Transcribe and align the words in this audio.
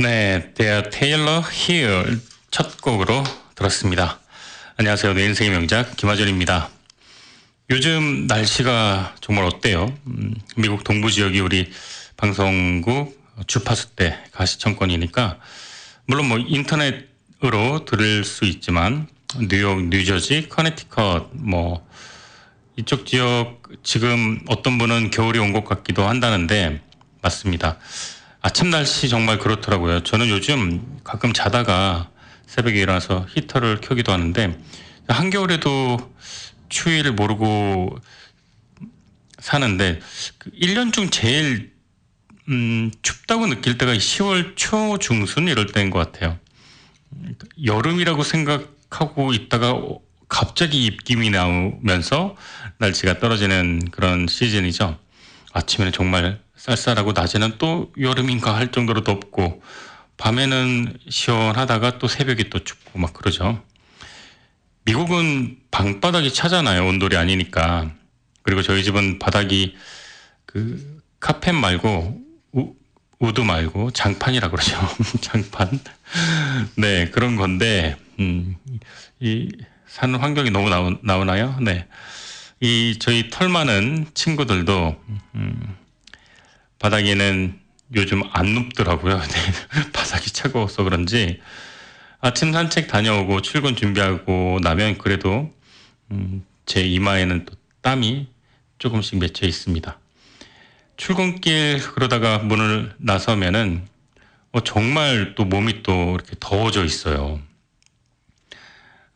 네, 0.00 0.52
They're 0.54 0.90
Taylor 0.90 1.42
Here 1.52 2.16
첫 2.50 2.80
곡으로 2.80 3.22
들었습니다. 3.54 4.18
안녕하세요. 4.78 5.12
내 5.12 5.26
인생의 5.26 5.52
명작 5.52 5.94
김하전입니다. 5.98 6.70
요즘 7.68 8.26
날씨가 8.26 9.16
정말 9.20 9.44
어때요? 9.44 9.94
음, 10.06 10.34
미국 10.56 10.84
동부 10.84 11.10
지역이 11.10 11.40
우리 11.40 11.70
방송국 12.16 13.20
주파수 13.46 13.90
때 13.94 14.16
가시청권이니까 14.32 15.38
물론 16.06 16.28
뭐 16.28 16.38
인터넷으로 16.38 17.84
들을 17.84 18.24
수 18.24 18.46
있지만 18.46 19.06
뉴욕, 19.38 19.84
뉴저지, 19.88 20.48
커네티컷 20.48 21.28
뭐 21.34 21.86
이쪽 22.76 23.04
지역 23.04 23.60
지금 23.82 24.40
어떤 24.48 24.78
분은 24.78 25.10
겨울이 25.10 25.38
온 25.38 25.52
것 25.52 25.66
같기도 25.66 26.08
한다는데 26.08 26.80
맞습니다. 27.20 27.76
아침 28.42 28.70
날씨 28.70 29.08
정말 29.08 29.38
그렇더라고요. 29.38 30.02
저는 30.02 30.28
요즘 30.30 30.98
가끔 31.04 31.32
자다가 31.32 32.10
새벽에 32.46 32.80
일어나서 32.80 33.26
히터를 33.34 33.80
켜기도 33.82 34.12
하는데 34.12 34.58
한겨울에도 35.08 35.98
추위를 36.68 37.12
모르고 37.12 37.98
사는데 39.38 40.00
1년 40.60 40.86
그중 40.86 41.10
제일 41.10 41.72
음, 42.48 42.90
춥다고 43.02 43.46
느낄 43.46 43.78
때가 43.78 43.92
10월 43.92 44.56
초 44.56 44.98
중순 44.98 45.46
이럴 45.46 45.66
때인 45.66 45.90
것 45.90 45.98
같아요. 45.98 46.38
여름이라고 47.64 48.22
생각하고 48.22 49.34
있다가 49.34 49.74
갑자기 50.28 50.86
입김이 50.86 51.30
나오면서 51.30 52.36
날씨가 52.78 53.18
떨어지는 53.18 53.90
그런 53.90 54.26
시즌이죠. 54.26 54.98
아침에는 55.52 55.92
정말 55.92 56.40
쌀쌀하고 56.56 57.12
낮에는 57.12 57.54
또 57.58 57.92
여름인가 57.98 58.54
할 58.54 58.70
정도로 58.70 59.04
덥고 59.04 59.62
밤에는 60.16 60.98
시원하다가 61.08 61.98
또 61.98 62.06
새벽에 62.06 62.50
또 62.50 62.62
춥고 62.62 62.98
막 62.98 63.12
그러죠. 63.14 63.62
미국은 64.84 65.58
방바닥이 65.70 66.32
차잖아요. 66.32 66.86
온돌이 66.86 67.16
아니니까. 67.16 67.90
그리고 68.42 68.62
저희 68.62 68.84
집은 68.84 69.18
바닥이 69.18 69.76
그 70.46 71.00
카펫 71.20 71.54
말고 71.54 72.20
우, 72.52 72.74
wood 73.18 73.40
말고 73.40 73.92
장판이라 73.92 74.50
그러죠. 74.50 74.76
장판. 75.20 75.80
네, 76.76 77.08
그런 77.10 77.36
건데 77.36 77.96
음, 78.18 78.56
이 79.20 79.50
사는 79.86 80.18
환경이 80.18 80.50
너무 80.50 80.68
나오, 80.68 80.96
나오나요? 81.02 81.56
네. 81.60 81.86
이 82.62 82.98
저희 83.00 83.30
털 83.30 83.48
많은 83.48 84.06
친구들도 84.12 85.02
음, 85.34 85.76
바닥에는 86.78 87.58
요즘 87.94 88.22
안 88.32 88.46
눕더라고요. 88.48 89.16
네. 89.18 89.90
바닥이 89.94 90.30
차가워서 90.30 90.84
그런지 90.84 91.40
아침 92.20 92.52
산책 92.52 92.88
다녀오고 92.88 93.40
출근 93.40 93.76
준비하고 93.76 94.58
나면 94.62 94.98
그래도 94.98 95.50
음, 96.10 96.44
제 96.66 96.82
이마에는 96.82 97.46
또 97.46 97.54
땀이 97.80 98.28
조금씩 98.78 99.18
맺혀 99.18 99.46
있습니다. 99.46 99.98
출근길 100.98 101.80
그러다가 101.94 102.38
문을 102.40 102.94
나서면은 102.98 103.88
어, 104.52 104.60
정말 104.60 105.34
또 105.34 105.46
몸이 105.46 105.82
또 105.82 106.14
이렇게 106.14 106.36
더워져 106.38 106.84
있어요. 106.84 107.40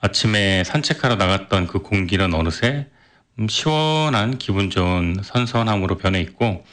아침에 0.01 0.65
산책하러 0.65 1.17
나갔던 1.17 1.67
그 1.67 1.81
공기는 1.81 2.33
어느새 2.33 2.87
음, 2.87 2.94
시원한 3.49 4.39
기분 4.39 4.71
좋은 4.71 5.19
선선함으로 5.23 5.99
변해 5.99 6.21
있고 6.21 6.65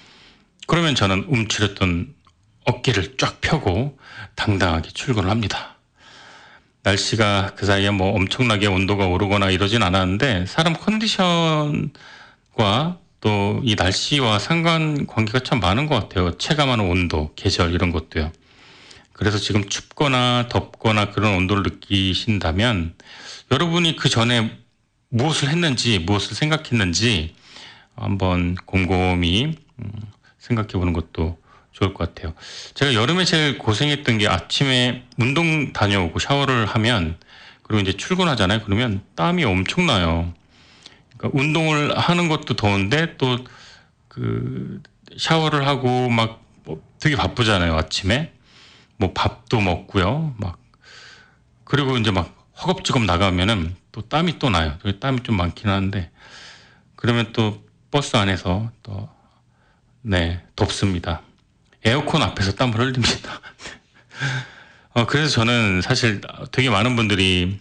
그러면 0.68 0.95
저는 0.95 1.26
움츠렸던 1.28 2.14
어깨를 2.66 3.18
쫙 3.18 3.42
펴고 3.42 3.98
당당하게 4.36 4.90
출근을 4.92 5.30
합니다. 5.30 5.76
날씨가 6.84 7.53
그 7.56 7.66
사이에 7.66 7.90
뭐 7.92 8.16
엄청나게 8.16 8.68
온도가 8.68 9.08
오르거나 9.08 9.50
이러진 9.50 9.84
않았는데 9.84 10.45
사람 10.48 10.73
컨디션과 10.73 11.90
또 13.22 13.62
이 13.64 13.75
날씨와 13.75 14.40
상관 14.40 15.06
관계가 15.06 15.40
참 15.40 15.59
많은 15.59 15.85
것 15.85 15.96
같아요. 15.96 16.38
체감하는 16.38 16.85
온도, 16.90 17.31
계절 17.35 17.74
이런 17.74 17.91
것도요. 17.91 18.31
그래서 19.14 19.38
지금 19.38 19.69
춥거나 19.69 20.47
덥거나 20.50 21.12
그런 21.12 21.35
온도를 21.35 21.64
느끼신다면 21.64 22.96
여러분이 23.52 23.96
그 23.96 24.09
전에 24.09 24.58
무엇을 25.11 25.49
했는지 25.49 25.99
무엇을 25.99 26.35
생각했는지 26.35 27.35
한번 27.95 28.55
곰곰이 28.66 29.55
음, 29.79 29.91
생각해 30.39 30.69
보는 30.69 30.94
것도 30.94 31.38
좋을 31.72 31.94
것 31.94 32.13
같아요. 32.13 32.33
제가 32.73 32.94
여름에 32.94 33.25
제일 33.25 33.57
고생했던 33.57 34.17
게 34.17 34.27
아침에 34.27 35.05
운동 35.17 35.72
다녀오고 35.73 36.19
샤워를 36.19 36.66
하면 36.66 37.17
그리고 37.63 37.81
이제 37.81 37.94
출근하잖아요. 37.95 38.61
그러면 38.63 39.01
땀이 39.16 39.44
엄청나요. 39.44 40.33
그러니까 41.17 41.39
운동을 41.39 41.97
하는 41.97 42.28
것도 42.28 42.55
더운데 42.55 43.17
또 43.17 43.38
그 44.07 44.81
샤워를 45.17 45.67
하고 45.67 46.09
막 46.09 46.41
뭐 46.63 46.81
되게 46.99 47.16
바쁘잖아요. 47.16 47.75
아침에 47.75 48.31
뭐 48.97 49.13
밥도 49.13 49.59
먹고요. 49.61 50.35
막 50.38 50.59
그리고 51.63 51.97
이제 51.97 52.11
막 52.11 52.49
허겁지겁 52.61 53.03
나가면은 53.05 53.75
또 53.91 54.02
땀이 54.02 54.40
또 54.40 54.50
나요. 54.50 54.78
땀이 55.00 55.24
좀 55.24 55.38
많긴 55.38 55.69
한데 55.69 56.12
그러면 56.96 57.34
또 57.34 57.63
버스 57.90 58.16
안에서 58.16 58.72
또 58.84 59.09
네, 60.02 60.41
덥습니다. 60.56 61.22
에어컨 61.84 62.22
앞에서 62.22 62.53
땀을 62.53 62.79
흘립니다. 62.79 63.41
어, 64.94 65.06
그래서 65.06 65.29
저는 65.29 65.81
사실 65.81 66.22
되게 66.52 66.69
많은 66.69 66.96
분들이 66.96 67.59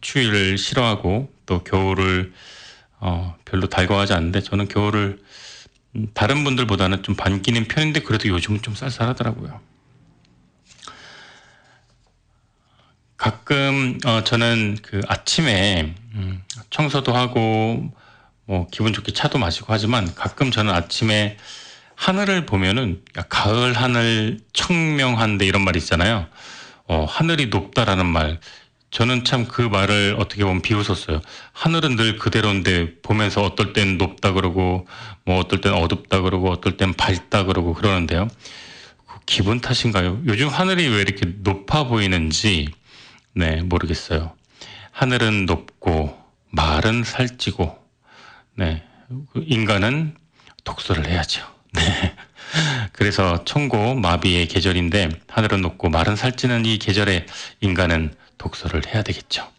추위를 0.00 0.58
싫어하고 0.58 1.32
또 1.46 1.64
겨울을 1.64 2.32
어, 2.98 3.36
별로 3.44 3.68
달궈하지 3.68 4.12
않는데 4.12 4.40
저는 4.40 4.68
겨울을 4.68 5.20
음, 5.96 6.08
다른 6.14 6.44
분들보다는 6.44 7.02
좀 7.02 7.14
반기는 7.14 7.64
편인데 7.64 8.00
그래도 8.00 8.28
요즘은 8.28 8.62
좀 8.62 8.74
쌀쌀하더라고요. 8.74 9.60
가끔 13.22 13.98
어, 14.04 14.24
저는 14.24 14.78
그 14.82 15.00
아침에 15.06 15.94
음, 16.14 16.42
청소도 16.70 17.14
하고 17.14 17.88
뭐 18.46 18.66
기분 18.72 18.92
좋게 18.92 19.12
차도 19.12 19.38
마시고 19.38 19.66
하지만 19.68 20.12
가끔 20.16 20.50
저는 20.50 20.74
아침에 20.74 21.36
하늘을 21.94 22.46
보면은 22.46 23.00
야, 23.16 23.22
가을 23.28 23.74
하늘 23.74 24.40
청명한데 24.52 25.46
이런 25.46 25.62
말 25.62 25.76
있잖아요. 25.76 26.26
어, 26.88 27.04
하늘이 27.08 27.46
높다라는 27.46 28.06
말. 28.06 28.40
저는 28.90 29.22
참 29.22 29.46
그 29.46 29.62
말을 29.62 30.16
어떻게 30.18 30.42
보면 30.42 30.60
비웃었어요. 30.60 31.22
하늘은 31.52 31.94
늘 31.94 32.18
그대로인데 32.18 32.94
보면서 33.02 33.42
어떨 33.44 33.72
땐 33.72 33.98
높다 33.98 34.32
그러고 34.32 34.88
뭐 35.24 35.38
어떨 35.38 35.60
땐 35.60 35.74
어둡다 35.74 36.22
그러고 36.22 36.50
어떨 36.50 36.76
땐 36.76 36.92
밝다 36.92 37.44
그러고 37.44 37.72
그러는데요. 37.72 38.26
그 39.06 39.18
기분 39.26 39.60
탓인가요? 39.60 40.22
요즘 40.26 40.48
하늘이 40.48 40.88
왜 40.88 41.02
이렇게 41.02 41.24
높아 41.38 41.84
보이는지 41.84 42.66
네 43.34 43.62
모르겠어요. 43.62 44.34
하늘은 44.90 45.46
높고 45.46 46.16
말은 46.50 47.04
살찌고 47.04 47.78
네그 48.56 49.44
인간은 49.46 50.16
독서를 50.64 51.08
해야죠. 51.08 51.46
네. 51.72 52.14
그래서 52.92 53.44
청고 53.44 53.94
마비의 53.94 54.48
계절인데 54.48 55.08
하늘은 55.28 55.62
높고 55.62 55.88
말은 55.88 56.16
살찌는 56.16 56.66
이 56.66 56.78
계절에 56.78 57.26
인간은 57.60 58.14
독서를 58.36 58.86
해야 58.86 59.02
되겠죠. 59.02 59.50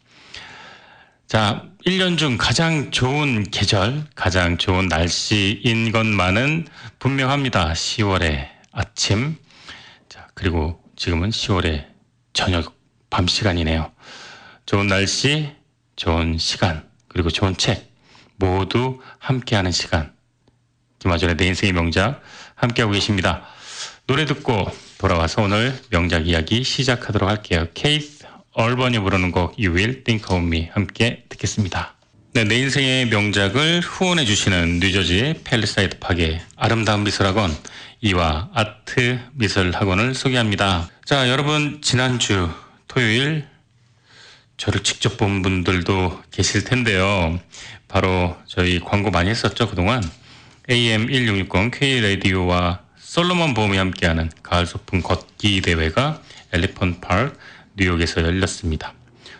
자, 1.26 1.64
1년 1.88 2.18
중 2.20 2.38
가장 2.38 2.92
좋은 2.92 3.44
계절, 3.50 4.06
가장 4.14 4.60
좋은 4.60 4.88
날씨인 4.88 5.92
것만은 5.92 6.68
분명합니다. 7.00 7.74
10월의 7.74 8.50
아침. 8.72 9.38
자, 10.10 10.28
그리고 10.36 10.80
지금은 10.96 11.32
10월의 11.32 11.88
저녁 12.34 12.76
밤 13.14 13.28
시간이네요. 13.28 13.92
좋은 14.66 14.88
날씨, 14.88 15.52
좋은 15.96 16.40
시간, 16.40 16.90
그리고 17.08 17.30
좋은 17.30 17.56
책 17.56 17.94
모두 18.38 19.00
함께하는 19.20 19.72
시간. 19.72 20.14
김하준의 20.98 21.38
내 21.38 21.46
인생의 21.46 21.74
명작 21.74 22.24
함께하고 22.56 22.92
계십니다. 22.94 23.46
노래 24.08 24.26
듣고 24.26 24.66
돌아와서 24.98 25.44
오늘 25.44 25.80
명작 25.92 26.28
이야기 26.28 26.64
시작하도록 26.64 27.30
할게요. 27.30 27.68
Keith 27.76 28.26
Urban이 28.54 28.98
부르는 28.98 29.32
곡 29.32 29.60
You 29.60 29.76
Will 29.76 30.04
Think 30.04 30.36
of 30.36 30.44
Me 30.44 30.70
함께 30.74 31.26
듣겠습니다. 31.30 31.94
네, 32.34 32.46
내 32.46 32.56
인생의 32.56 33.10
명작을 33.10 33.82
후원해 33.82 34.26
주시는 34.26 34.80
뉴저지 34.80 35.42
팰리사이드 35.44 36.00
파크에 36.00 36.42
아름다운 36.56 37.04
미술학원 37.04 37.56
이와 38.02 38.50
아트 38.56 39.20
미술학원을 39.34 40.16
소개합니다. 40.16 40.90
자, 41.06 41.30
여러분 41.30 41.80
지난주 41.84 42.50
토요일 42.94 43.48
저를 44.56 44.84
직접 44.84 45.18
본 45.18 45.42
분들도 45.42 46.22
계실 46.30 46.64
텐데요. 46.64 47.40
바로 47.88 48.38
저희 48.46 48.80
광고 48.80 49.10
많이 49.10 49.32
했었죠, 49.32 49.68
그동안. 49.68 50.04
AM1660 50.70 51.72
K 51.72 52.02
라디오와 52.02 52.82
솔로몬 53.00 53.56
보험이 53.56 53.78
함께하는 53.78 54.30
가을 54.44 54.68
소풍 54.68 55.02
걷기 55.02 55.62
대회가 55.62 56.22
엘리펀트 56.52 57.00
파크 57.00 57.36
뉴욕에서 57.78 58.22
열렸습니다. 58.22 58.94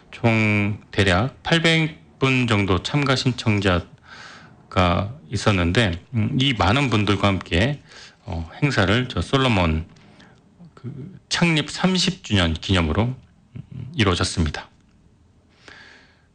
총 0.10 0.80
대략 0.90 1.44
800분 1.44 2.48
정도 2.48 2.82
참가 2.82 3.16
신청자가 3.16 5.14
있었는데 5.30 6.02
음, 6.16 6.38
이 6.42 6.54
많은 6.54 6.90
분들과 6.90 7.28
함께 7.28 7.84
어, 8.26 8.50
행사를 8.64 9.08
저 9.10 9.22
솔로몬 9.22 9.86
그 10.74 11.20
창립 11.30 11.68
30주년 11.68 12.60
기념으로 12.60 13.04
음, 13.04 13.23
이루어졌습니다. 13.96 14.70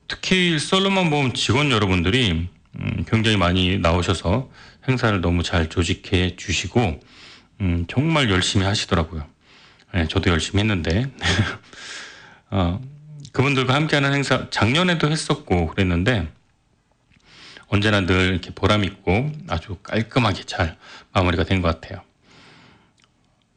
특히 0.07 0.59
솔로몬 0.59 1.11
보험 1.11 1.33
직원 1.33 1.71
여러분들이 1.71 2.49
음, 2.81 3.05
굉장히 3.09 3.37
많이 3.37 3.79
나오셔서 3.79 4.51
행사를 4.89 5.21
너무 5.21 5.43
잘 5.43 5.69
조직해 5.69 6.37
주시고 6.37 7.01
음, 7.61 7.85
정말 7.89 8.31
열심히 8.31 8.65
하시더라고요. 8.65 9.27
네, 9.95 10.07
저도 10.09 10.31
열심히 10.31 10.61
했는데 10.61 11.11
어, 12.51 12.81
그분들과 13.33 13.75
함께하는 13.75 14.15
행사 14.15 14.49
작년에도 14.51 15.11
했었고 15.11 15.67
그랬는데 15.69 16.29
언제나 17.69 18.01
늘 18.01 18.31
이렇게 18.33 18.51
보람 18.51 18.85
있고 18.85 19.31
아주 19.49 19.77
깔끔하게 19.83 20.45
잘 20.45 20.77
마무리가 21.13 21.45
된 21.45 21.61
것 21.61 21.81
같아요. 21.81 22.03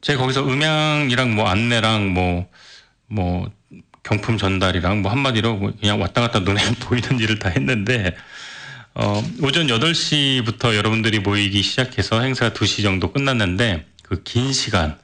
제가 0.02 0.20
거기서 0.20 0.44
음향이랑 0.48 1.36
뭐 1.36 1.48
안내랑 1.48 2.10
뭐 2.14 2.50
뭐뭐 3.12 3.52
경품 4.04 4.38
전달이랑 4.38 5.02
뭐 5.02 5.12
한마디로 5.12 5.56
뭐 5.58 5.74
그냥 5.80 6.02
왔다 6.02 6.22
갔다 6.22 6.40
눈에 6.40 6.62
보이는 6.82 7.20
일을 7.20 7.40
다 7.40 7.50
했는데 7.50 8.16
어, 8.94 9.24
오전 9.42 9.68
8시부터 9.68 10.76
여러분들이 10.76 11.20
모이기 11.20 11.62
시작해서 11.62 12.22
행사가 12.22 12.54
2시 12.54 12.84
정도 12.84 13.12
끝났는데 13.12 13.86
그 14.04 14.24
긴 14.24 14.52
시간 14.52 15.00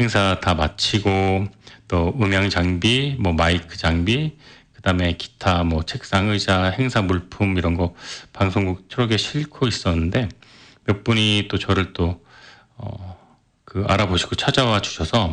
행사 0.00 0.38
다 0.40 0.54
마치고 0.54 1.46
또 1.86 2.14
음향 2.20 2.50
장비, 2.50 3.16
뭐 3.18 3.32
마이크 3.32 3.76
장비, 3.76 4.36
그다음에 4.74 5.16
기타, 5.16 5.64
뭐 5.64 5.82
책상, 5.84 6.28
의자, 6.28 6.64
행사 6.78 7.02
물품 7.02 7.56
이런 7.56 7.76
거 7.76 7.94
방송국 8.32 8.88
트럭에 8.88 9.16
싣고 9.16 9.66
있었는데 9.68 10.28
몇 10.84 11.04
분이 11.04 11.48
또 11.50 11.58
저를 11.58 11.92
또 11.92 12.24
어, 12.76 13.18
그 13.64 13.84
알아보시고 13.88 14.34
찾아와 14.36 14.80
주셔서 14.80 15.32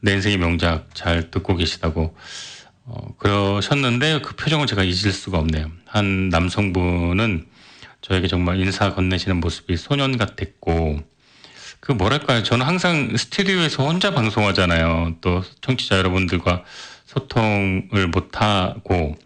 내 0.00 0.12
인생의 0.14 0.38
명작 0.38 0.94
잘 0.94 1.30
듣고 1.30 1.56
계시다고 1.56 2.16
어, 2.84 3.14
그러셨는데 3.18 4.20
그 4.20 4.36
표정을 4.36 4.66
제가 4.66 4.84
잊을 4.84 5.12
수가 5.12 5.38
없네요. 5.38 5.70
한 5.86 6.28
남성분은 6.28 7.46
저에게 8.02 8.28
정말 8.28 8.60
인사 8.60 8.94
건네시는 8.94 9.38
모습이 9.40 9.76
소년 9.76 10.16
같았고 10.16 11.00
그 11.80 11.92
뭐랄까요 11.92 12.42
저는 12.42 12.64
항상 12.66 13.16
스튜디오에서 13.16 13.84
혼자 13.86 14.12
방송하잖아요. 14.12 15.16
또 15.20 15.42
청취자 15.60 15.98
여러분들과 15.98 16.64
소통을 17.06 18.08
못하고 18.08 19.16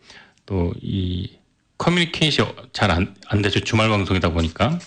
또 0.47 0.73
이 0.83 1.39
커뮤니케이션 1.79 2.53
잘 2.73 2.91
안 2.91 3.15
안 3.29 3.41
되죠 3.43 3.61
주말 3.61 3.89
방송이다 3.89 4.31
보니까 4.31 4.79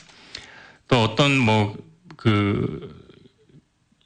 또 0.87 1.01
어떤 1.03 1.37
뭐 1.37 1.75
그 2.23 3.02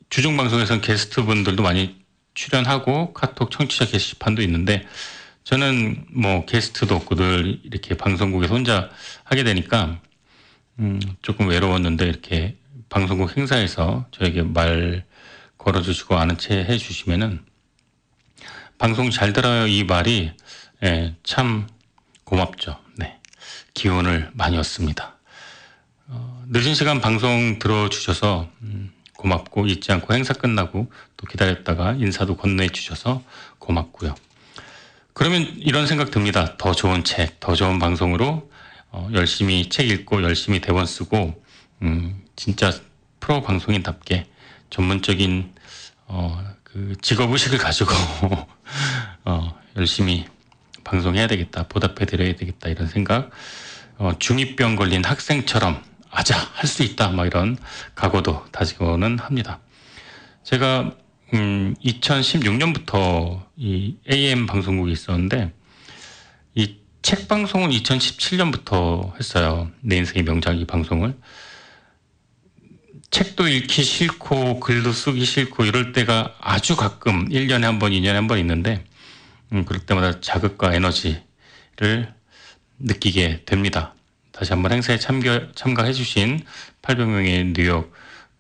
주중 0.10 0.38
방송에서는 0.38 0.82
게스트 0.82 1.24
분들도 1.24 1.62
많이 1.64 1.98
출연하고 2.34 3.14
카톡 3.14 3.52
청취자 3.52 3.86
게시판도 3.88 4.42
있는데 4.44 4.86
저는 5.44 6.06
뭐 6.12 6.46
게스트도 6.46 6.96
없고 6.96 7.16
늘 7.16 7.60
이렇게 7.64 7.96
방송국에서 7.96 8.54
혼자 8.54 8.90
하게 9.24 9.44
되니까 9.44 10.00
음 10.80 11.00
조금 11.22 11.48
외로웠는데 11.48 12.06
이렇게 12.06 12.58
방송국 12.90 13.36
행사에서 13.36 14.08
저에게 14.12 14.44
말 14.44 15.06
걸어주시고 15.58 16.16
아는 16.16 16.38
체 16.38 16.64
해주시면은 16.64 17.44
방송 18.78 19.10
잘 19.10 19.34
들어요 19.34 19.68
이 19.68 19.84
말이 19.84 20.32
예, 20.84 21.16
참 21.24 21.68
고맙죠. 22.24 22.80
네 22.96 23.20
기운을 23.74 24.32
많이 24.34 24.58
얻습니다. 24.58 25.18
어, 26.08 26.44
늦은 26.50 26.76
시간 26.76 27.02
방송 27.02 27.58
들어주셔서 27.60 28.50
음, 28.62 28.92
고맙고 29.18 29.68
잊지 29.68 29.92
않고 29.92 30.14
행사 30.14 30.34
끝나고 30.34 30.92
또 31.18 31.28
기다렸다가 31.28 31.94
인사도 31.94 32.38
건네해 32.38 32.70
주셔서 32.70 33.24
고맙고요. 33.60 34.16
그러면 35.14 35.42
이런 35.58 35.88
생각 35.88 36.12
듭니다. 36.12 36.58
더 36.58 36.74
좋은 36.74 37.04
책, 37.04 37.40
더 37.40 37.56
좋은 37.56 37.80
방송으로 37.80 38.50
어, 38.92 39.10
열심히 39.14 39.68
책 39.70 39.90
읽고 39.90 40.24
열심히 40.24 40.62
대본 40.62 40.86
쓰고 40.86 41.44
음, 41.82 42.24
진짜 42.36 42.72
프로 43.20 43.42
방송인답게 43.42 44.28
전문적인 44.70 45.54
어, 46.06 46.44
그 46.64 46.96
직업 47.02 47.32
의식을 47.32 47.58
가지고 47.58 47.92
어, 49.26 49.60
열심히 49.76 50.26
방송해야 50.84 51.28
되겠다, 51.28 51.68
보답해 51.68 52.06
드려야 52.06 52.36
되겠다 52.36 52.70
이런 52.70 52.88
생각. 52.88 53.32
어, 53.98 54.12
중이병 54.20 54.76
걸린 54.76 55.04
학생처럼 55.04 55.84
아자 56.18 56.36
할수 56.56 56.82
있다 56.84 57.10
막 57.10 57.28
이런 57.28 57.58
각오도 57.94 58.46
다지고는 58.52 59.20
합니다. 59.20 59.60
제가 60.44 60.96
음, 61.34 61.76
2016년부터 61.84 63.44
이 63.58 63.98
AM 64.12 64.48
방송국이 64.48 64.92
있었는데 64.92 65.54
이 66.56 66.88
책 67.04 67.30
방송은 67.30 67.70
2017년부터 67.70 69.16
했어요. 69.18 69.72
내 69.80 69.96
인생의 69.96 70.24
명작 70.24 70.60
이 70.60 70.66
방송을 70.66 71.16
책도 73.12 73.48
읽기 73.48 73.82
싫고 73.84 74.60
글도 74.60 74.92
쓰기 74.92 75.24
싫고 75.24 75.64
이럴 75.64 75.94
때가 75.94 76.36
아주 76.42 76.76
가끔 76.76 77.30
1년에 77.30 77.62
한 77.62 77.80
번, 77.80 77.92
2년에 77.92 78.12
한 78.12 78.28
번 78.28 78.40
있는데 78.40 78.84
음, 79.54 79.64
그럴 79.64 79.86
때마다 79.86 80.20
자극과 80.20 80.74
에너지를 80.74 82.14
느끼게 82.80 83.44
됩니다. 83.46 83.96
다시 84.38 84.54
한번 84.54 84.72
행사에 84.72 85.00
참가, 85.00 85.48
참가해 85.56 85.94
주신 85.94 86.46
800명의 86.84 87.56
뉴욕 87.56 87.92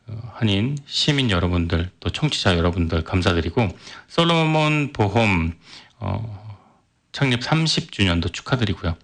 어, 0.05 0.31
한인 0.35 0.77
시민 0.85 1.31
여러분들 1.31 1.89
또 1.99 2.11
청취자 2.11 2.55
여러분들 2.55 3.03
감사드리고 3.03 3.75
솔로몬 4.07 4.93
보험 4.93 5.53
어, 5.97 6.57
창립 7.11 7.39
30주년도 7.39 8.31
축하드리고요. 8.31 8.95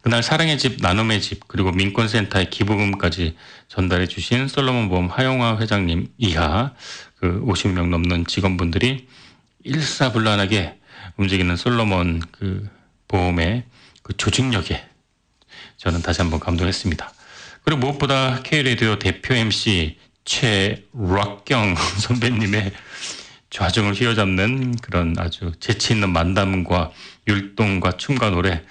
그날 0.00 0.24
사랑의 0.24 0.58
집 0.58 0.82
나눔의 0.82 1.20
집 1.20 1.46
그리고 1.46 1.70
민권센터의 1.70 2.50
기부금까지 2.50 3.36
전달해 3.68 4.08
주신 4.08 4.48
솔로몬 4.48 4.88
보험 4.88 5.06
하용화 5.06 5.58
회장님 5.60 6.08
이하 6.18 6.74
그 7.14 7.40
50명 7.44 7.90
넘는 7.90 8.26
직원분들이 8.26 9.06
일사불란하게 9.62 10.80
움직이는 11.16 11.54
솔로몬 11.54 12.20
그 12.32 12.68
보험의 13.06 13.66
그 14.02 14.16
조직력에 14.16 14.89
저는 15.80 16.02
다시 16.02 16.20
한번 16.20 16.40
감동했습니다. 16.40 17.10
그리고 17.64 17.80
무엇보다 17.80 18.42
K레디오 18.42 18.98
대표 18.98 19.34
MC 19.34 19.96
최락경 20.26 21.74
선배님의 22.00 22.72
좌중을 23.48 23.94
휘어잡는 23.94 24.76
그런 24.76 25.14
아주 25.18 25.52
재치 25.58 25.94
있는 25.94 26.10
만담과 26.10 26.92
율동과 27.26 27.96
춤과 27.96 28.28
노래 28.28 28.62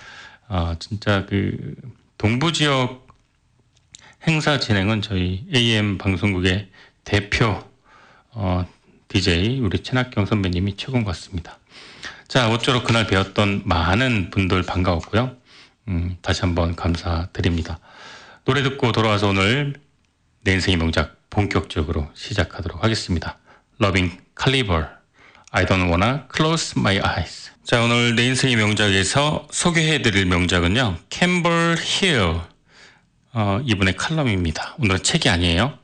아 0.48 0.76
진짜 0.80 1.26
그 1.26 1.74
동부 2.20 2.54
지역 2.54 3.08
행사 4.28 4.60
진행은 4.60 5.02
저희 5.02 5.48
AM 5.54 5.98
방송국의 5.98 6.70
대표 7.06 7.64
어, 8.32 8.68
DJ 9.08 9.62
우리 9.62 9.82
최낙경 9.82 10.28
선배님이 10.28 10.78
최고인 10.78 11.04
것 11.04 11.12
같습니다. 11.12 11.58
자, 12.28 12.52
어쩌록 12.52 12.84
그날 12.84 13.08
배웠던 13.08 13.64
많은 13.66 14.30
분들 14.30 14.62
반가웠고요. 14.62 15.39
음, 15.90 16.18
다시 16.22 16.42
한번 16.42 16.76
감사드립니다. 16.76 17.80
노래 18.46 18.62
듣고 18.62 18.92
돌아와서 18.92 19.28
오늘 19.30 19.74
내 20.42 20.54
인생의 20.54 20.78
명작 20.78 21.18
본격적으로 21.30 22.10
시작하도록 22.14 22.84
하겠습니다. 22.84 23.40
Loving 23.82 24.20
Caliber, 24.40 24.86
I 25.52 25.66
don't 25.66 25.90
wanna 25.90 26.22
close 26.34 26.76
my 26.78 26.98
eyes. 26.98 27.52
자, 27.64 27.82
오늘 27.84 28.16
내 28.16 28.26
인생의 28.26 28.56
명작에서 28.56 29.48
소개해드릴 29.52 30.26
명작은요, 30.26 30.98
캠벌 31.10 31.78
힐, 31.80 32.40
어, 33.34 33.60
이분의 33.66 33.96
칼럼입니다. 33.96 34.76
오늘은 34.80 35.02
책이 35.04 35.28
아니에요. 35.28 35.78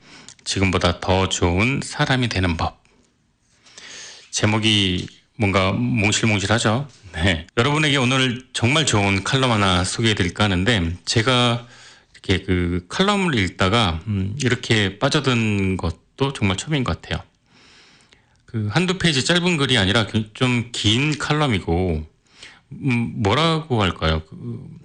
지금보다 0.44 1.00
더 1.00 1.28
좋은 1.28 1.80
사람이 1.82 2.28
되는 2.28 2.56
법. 2.56 2.82
제목이 4.30 5.08
뭔가 5.36 5.72
몽실몽실하죠. 5.72 6.88
네. 7.12 7.46
여러분에게 7.56 7.96
오늘 7.96 8.44
정말 8.52 8.86
좋은 8.86 9.22
칼럼 9.24 9.50
하나 9.50 9.84
소개해 9.84 10.14
드릴까 10.14 10.44
하는데 10.44 10.96
제가 11.04 11.66
이렇게 12.12 12.44
그 12.44 12.86
칼럼을 12.88 13.34
읽다가 13.34 14.00
음, 14.06 14.34
이렇게 14.42 14.98
빠져든 14.98 15.76
것도 15.76 16.32
정말 16.32 16.56
처음인 16.56 16.84
것 16.84 17.00
같아요. 17.00 17.22
그 18.46 18.68
한두 18.70 18.98
페이지 18.98 19.24
짧은 19.24 19.56
글이 19.56 19.76
아니라 19.76 20.06
그좀긴 20.06 21.18
칼럼이고 21.18 22.06
음, 22.72 23.12
뭐라고 23.16 23.82
할까요? 23.82 24.22
그 24.28 24.76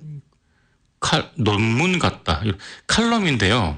칼, 1.00 1.32
논문 1.36 1.98
같다. 1.98 2.44
칼럼인데요. 2.88 3.78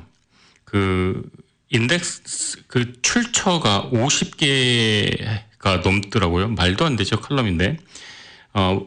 그 0.65 1.23
인덱스 1.69 2.63
그 2.67 3.01
출처가 3.01 3.89
50개 3.91 5.43
가 5.63 5.77
넘더라고요. 5.77 6.49
말도 6.49 6.85
안 6.85 6.97
되죠 6.97 7.21
칼럼인데 7.21 7.77
어, 8.53 8.85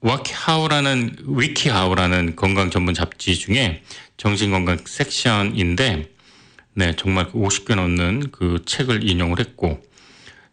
와키하우라는 0.00 1.16
위키하우라는 1.26 2.36
건강 2.36 2.70
전문 2.70 2.94
잡지 2.94 3.34
중에 3.34 3.82
정신건강 4.18 4.78
섹션인데 4.86 6.08
네 6.74 6.96
정말 6.96 7.28
50개 7.32 7.74
넘는 7.74 8.30
그 8.30 8.62
책을 8.64 9.08
인용을 9.08 9.40
했고 9.40 9.82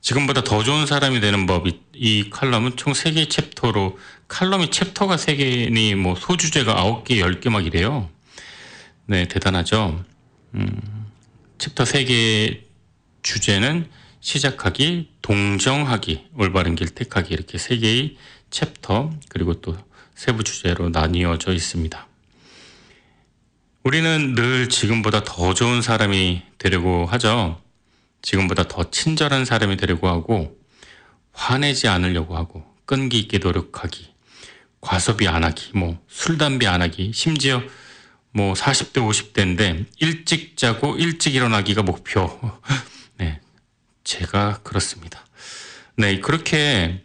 지금보다 0.01 0.43
더 0.43 0.63
좋은 0.63 0.87
사람이 0.87 1.19
되는 1.19 1.45
법이 1.45 1.79
이 1.93 2.29
칼럼은 2.31 2.75
총 2.75 2.93
3개의 2.93 3.29
챕터로 3.29 3.99
칼럼이 4.27 4.71
챕터가 4.71 5.17
3개니 5.17 5.93
뭐 5.95 6.15
소주제가 6.15 6.83
9개, 6.83 7.21
10개 7.21 7.49
막 7.49 7.63
이래요. 7.63 8.09
네, 9.05 9.27
대단하죠. 9.27 10.03
음, 10.55 10.81
챕터 11.59 11.83
3개 11.83 12.61
주제는 13.21 13.87
시작하기, 14.21 15.09
동정하기, 15.21 16.29
올바른 16.35 16.75
길 16.75 16.89
택하기 16.89 17.33
이렇게 17.33 17.57
3개의 17.57 18.15
챕터 18.49 19.11
그리고 19.29 19.53
또 19.61 19.77
세부 20.15 20.43
주제로 20.43 20.89
나뉘어져 20.89 21.53
있습니다. 21.53 22.07
우리는 23.83 24.35
늘 24.35 24.69
지금보다 24.69 25.23
더 25.23 25.53
좋은 25.53 25.81
사람이 25.81 26.43
되려고 26.57 27.05
하죠. 27.05 27.61
지금보다 28.21 28.67
더 28.67 28.89
친절한 28.91 29.45
사람이 29.45 29.77
되려고 29.77 30.07
하고 30.09 30.57
화내지 31.33 31.87
않으려고 31.87 32.35
하고 32.37 32.65
끈기 32.85 33.19
있게 33.19 33.37
노력하기 33.39 34.09
과소비 34.81 35.27
안 35.27 35.43
하기 35.43 35.77
뭐 35.77 35.97
술 36.07 36.37
담배 36.37 36.67
안 36.67 36.81
하기 36.81 37.11
심지어 37.13 37.61
뭐 38.31 38.53
40대 38.53 38.95
50대인데 38.95 39.85
일찍 39.99 40.57
자고 40.57 40.97
일찍 40.97 41.35
일어나기가 41.35 41.83
목표 41.83 42.39
네 42.41 42.98
제가 44.09 44.59
그렇습니다 44.63 45.25
네 45.97 46.19
그렇게 46.19 47.03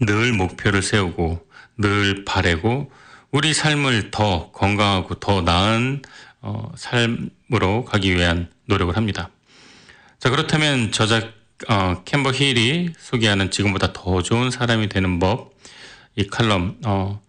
늘 0.00 0.32
목표를 0.32 0.82
세우고 0.82 1.46
늘 1.76 2.24
바래고 2.24 2.90
우리 3.30 3.52
삶을 3.52 4.10
더 4.10 4.50
건강하고 4.52 5.16
더 5.16 5.42
나은 5.42 6.02
어, 6.40 6.70
삶으로 6.76 7.84
가기 7.86 8.14
위한 8.14 8.50
노력을 8.66 8.94
합니다. 8.96 9.30
자 10.18 10.30
그렇다면 10.30 10.92
저자 10.92 11.32
어, 11.68 12.02
캠버 12.04 12.32
힐이 12.32 12.90
소개하는 12.98 13.50
지금보다 13.50 13.92
더 13.92 14.22
좋은 14.22 14.50
사람이 14.50 14.88
되는 14.88 15.18
법 15.18 15.54
이 16.16 16.26
칼럼 16.26 16.78
어, 16.84 17.20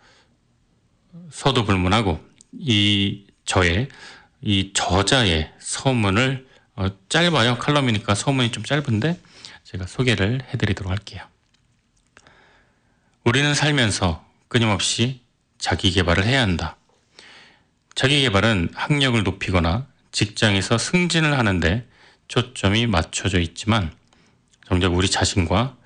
서도 1.31 1.65
불문하고 1.65 2.19
이 2.51 3.25
저의 3.45 3.89
이 4.41 4.71
저자의 4.73 5.51
서문을 5.59 6.47
어, 6.75 6.88
짧아요 7.10 7.58
칼럼이니까 7.58 8.15
서문이 8.15 8.51
좀 8.51 8.63
짧은데 8.63 9.20
제가 9.63 9.88
소개를 9.88 10.41
해드리도록 10.53 10.91
할게요. 10.91 11.24
우리는 13.24 13.53
살면서 13.53 14.25
끊임없이 14.48 15.22
자기 15.58 15.91
개발을 15.91 16.25
해야 16.25 16.41
한다. 16.41 16.77
자기 17.96 18.22
개발은 18.22 18.70
학력을 18.74 19.22
높이거나 19.24 19.88
직장에서 20.12 20.77
승진을 20.77 21.38
하는데 21.38 21.88
초점이 22.27 22.88
맞춰져 22.88 23.39
있지만 23.39 23.91
정작 24.67 24.94
우리 24.94 25.10
자신과 25.10 25.77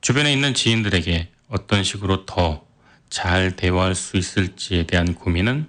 주변에 0.00 0.32
있는 0.32 0.54
지인들에게 0.54 1.30
어떤 1.48 1.82
식으로 1.82 2.26
더 2.26 2.64
잘 3.14 3.54
대화할 3.54 3.94
수 3.94 4.16
있을지에 4.16 4.86
대한 4.86 5.14
고민은 5.14 5.68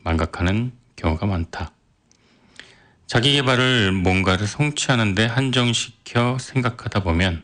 망각하는 0.00 0.72
경우가 0.96 1.24
많다. 1.24 1.70
자기 3.10 3.32
개발을 3.32 3.90
뭔가를 3.90 4.46
성취하는데 4.46 5.26
한정시켜 5.26 6.38
생각하다 6.38 7.02
보면 7.02 7.42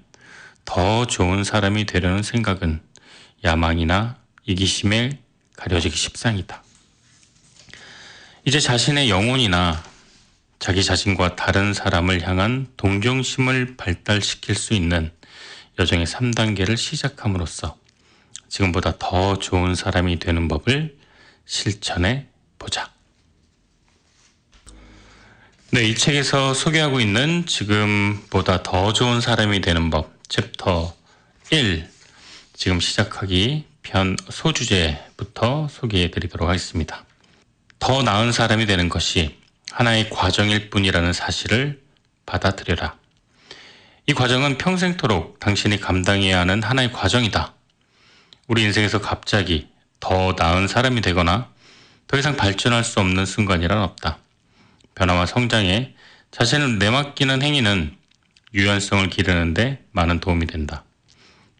더 0.65 1.09
좋은 1.09 1.43
사람이 1.43 1.87
되려는 1.87 2.23
생각은 2.23 2.81
야망이나 3.43 4.17
이기심에 4.45 5.19
가려지기 5.57 5.97
십상이다. 5.97 6.63
이제 8.45 8.61
자신의 8.61 9.11
영혼이나 9.11 9.83
자기 10.61 10.85
자신과 10.85 11.35
다른 11.35 11.75
사람을 11.75 12.23
향한 12.23 12.69
동정심을 12.77 13.77
발달시킬 13.77 14.55
수 14.55 14.73
있는 14.73 15.11
여정의 15.81 16.07
3단계를 16.07 16.77
시작함으로써 16.77 17.77
지금보다 18.49 18.99
더 19.01 19.41
좋은 19.41 19.75
사람이 19.75 20.21
되는 20.21 20.47
법을 20.47 20.97
실천해 21.45 22.29
보자. 22.57 22.96
네, 25.73 25.83
이 25.83 25.97
책에서 25.97 26.55
소개하고 26.55 27.01
있는 27.01 27.45
지금보다 27.45 28.63
더 28.63 28.93
좋은 28.93 29.21
사람이 29.21 29.61
되는 29.61 29.91
법, 29.91 30.13
챕터 30.29 30.95
1. 31.51 31.89
지금 32.55 32.79
시작하기 32.79 33.65
편 33.83 34.17
소주제부터 34.31 35.67
소개해 35.69 36.13
드리도록 36.13 36.49
하겠습니다. 36.49 37.05
더 37.81 38.05
나은 38.05 38.31
사람이 38.31 38.67
되는 38.67 38.89
것이 38.89 39.41
하나의 39.73 40.09
과정일 40.09 40.71
뿐이라는 40.71 41.13
사실을 41.13 41.83
받아들여라. 42.27 42.97
이 44.07 44.15
과정은 44.15 44.59
평생토록 44.59 45.41
당신이 45.41 45.81
감당해야 45.81 46.39
하는 46.39 46.63
하나의 46.63 46.93
과정이다. 46.93 47.55
우리 48.47 48.63
인생에서 48.63 49.01
갑자기 49.01 49.67
더 49.99 50.33
나은 50.39 50.69
사람이 50.69 51.01
되거나 51.01 51.49
더 52.07 52.17
이상 52.17 52.37
발전할 52.37 52.85
수 52.85 53.01
없는 53.01 53.27
순간이란 53.27 53.83
없다. 53.83 54.19
변화와 54.97 55.27
성장에 55.27 55.95
자신을 56.33 56.79
내맡기는 56.81 57.43
행위는 57.43 57.97
유연성을 58.53 59.09
기르는데 59.11 59.85
많은 59.93 60.19
도움이 60.19 60.47
된다. 60.47 60.83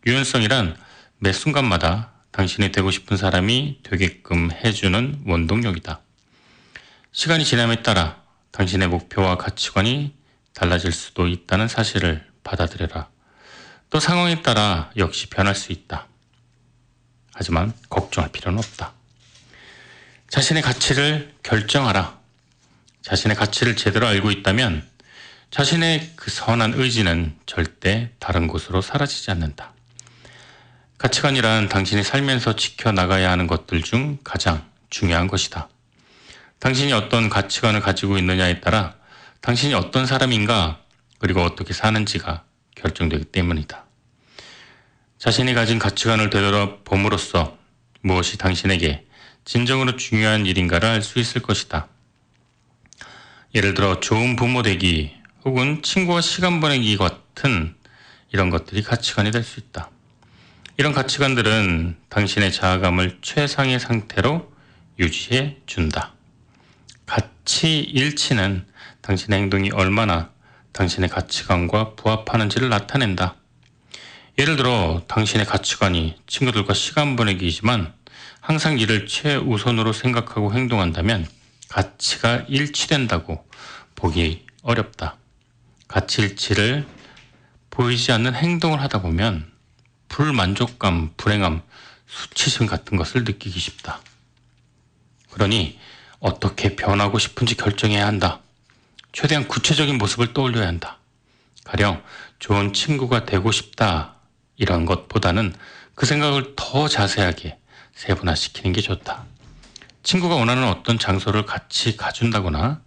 유연성이란 0.07 0.77
매 1.19 1.33
순간마다 1.33 2.13
당신이 2.33 2.73
되고 2.73 2.91
싶은 2.91 3.17
사람이 3.17 3.81
되게끔 3.83 4.51
해주는 4.51 5.23
원동력이다. 5.27 6.01
시간이 7.13 7.45
지남에 7.45 7.83
따라 7.83 8.23
당신의 8.53 8.89
목표와 8.89 9.37
가치관이 9.37 10.15
달라질 10.55 10.93
수도 10.93 11.29
있다는 11.29 11.69
사실을 11.69 12.27
받아들여라. 12.43 13.09
또 13.91 14.01
상황에 14.01 14.43
따라 14.43 14.91
역시 14.97 15.29
변할 15.29 15.55
수 15.55 15.73
있다. 15.73 16.07
하지만 17.35 17.73
걱정할 17.91 18.33
필요는 18.33 18.59
없다. 18.59 18.93
자신의 20.29 20.63
가치를 20.63 21.35
결정하라. 21.43 22.16
자신의 23.07 23.37
가치를 23.37 23.77
제대로 23.77 24.09
알고 24.09 24.33
있다면 24.33 24.85
자신의 25.53 26.15
그 26.17 26.29
선한 26.29 26.75
의지는 26.75 27.37
절대 27.47 28.11
다른 28.19 28.49
곳으로 28.49 28.83
사라지지 28.83 29.31
않는다. 29.31 29.75
가치관이란 30.99 31.69
당신이 31.69 32.03
살면서 32.03 32.57
지켜나가야 32.57 33.31
하는 33.31 33.47
것들 33.47 33.83
중 33.83 34.19
가장 34.25 34.69
중요한 34.91 35.29
것이다. 35.29 35.69
당신이 36.59 36.93
어떤 36.95 37.29
가치관을 37.29 37.81
가지고 37.81 38.19
있느냐에 38.19 38.59
따라 38.61 38.97
당신이 39.41 39.75
어떤 39.75 40.05
사람인가 40.05 40.81
그리고 41.21 41.43
어떻게 41.43 41.75
사는지가 41.75 42.43
결정되기 42.75 43.27
때문이다. 43.27 43.85
자신이 45.21 45.55
가진 45.55 45.79
가치관을 45.79 46.31
되돌아봄으로써 46.31 47.57
무엇이 48.01 48.37
당신에게 48.37 49.07
진정으로 49.45 49.95
중요한 49.95 50.45
일인가를 50.45 50.89
알 50.89 51.03
수 51.03 51.21
있을 51.21 51.41
것이다. 51.41 51.87
예를 53.57 53.73
들어 53.73 54.01
좋은 54.01 54.37
부모 54.37 54.61
되기 54.61 55.13
혹은 55.43 55.81
친구와 55.83 56.21
시간 56.21 56.61
보내기 56.61 56.99
같은 56.99 57.75
이런 58.31 58.51
것들이 58.51 58.83
가치관이 58.83 59.31
될 59.31 59.43
수 59.43 59.61
있다. 59.61 59.89
이런 60.77 60.93
가치관들은 60.93 61.97
당신의 62.11 62.53
자아감을 62.53 63.21
최상의 63.23 63.81
상태로 63.81 64.53
유지해 64.99 65.57
준다. 65.65 66.13
가치 67.07 67.81
일치는 67.81 68.67
당신의 69.01 69.41
행동이 69.41 69.71
얼마나 69.71 70.29
당신의 70.73 71.09
가치관과 71.09 71.95
부합하는지를 71.95 72.69
나타낸다. 72.69 73.37
예를 74.39 74.57
들어 74.57 75.03
당신의 75.09 75.47
가치관이 75.47 76.17
친구들과 76.27 76.75
시간 76.75 77.17
보내기이지만 77.17 77.95
항상 78.43 78.79
이를 78.79 79.07
최우선으로 79.07 79.95
생각하고 79.95 80.53
행동한다면 80.53 81.27
가치가 81.69 82.45
일치된다고 82.49 83.47
보기 83.95 84.47
어렵다. 84.63 85.17
가치 85.89 86.23
일치를 86.23 86.87
보이지 87.71 88.13
않는 88.13 88.35
행동을 88.35 88.81
하다 88.81 89.03
보면 89.03 89.53
불만족감, 90.09 91.15
불행함, 91.17 91.63
수치심 92.07 92.67
같은 92.67 92.97
것을 92.97 93.25
느끼기 93.25 93.59
쉽다. 93.59 94.01
그러니 95.31 95.79
어떻게 96.19 96.77
변하고 96.77 97.19
싶은지 97.19 97.57
결정해야 97.57 98.07
한다. 98.07 98.41
최대한 99.13 99.49
구체적인 99.49 99.99
모습을 99.99 100.33
떠올려야 100.33 100.67
한다. 100.67 100.99
가령 101.65 102.03
좋은 102.39 102.73
친구가 102.73 103.25
되고 103.25 103.51
싶다. 103.53 104.15
이런 104.57 104.87
것보다는 104.87 105.55
그 105.95 106.07
생각을 106.07 106.55
더 106.57 106.89
자세하게 106.89 107.59
세분화시키는 107.95 108.73
게 108.73 108.81
좋다. 108.81 109.27
친구가 110.07 110.37
원하는 110.37 110.69
어떤 110.69 111.01
장소를 111.01 111.47
같이 111.47 111.97
가준다거나 111.97 112.81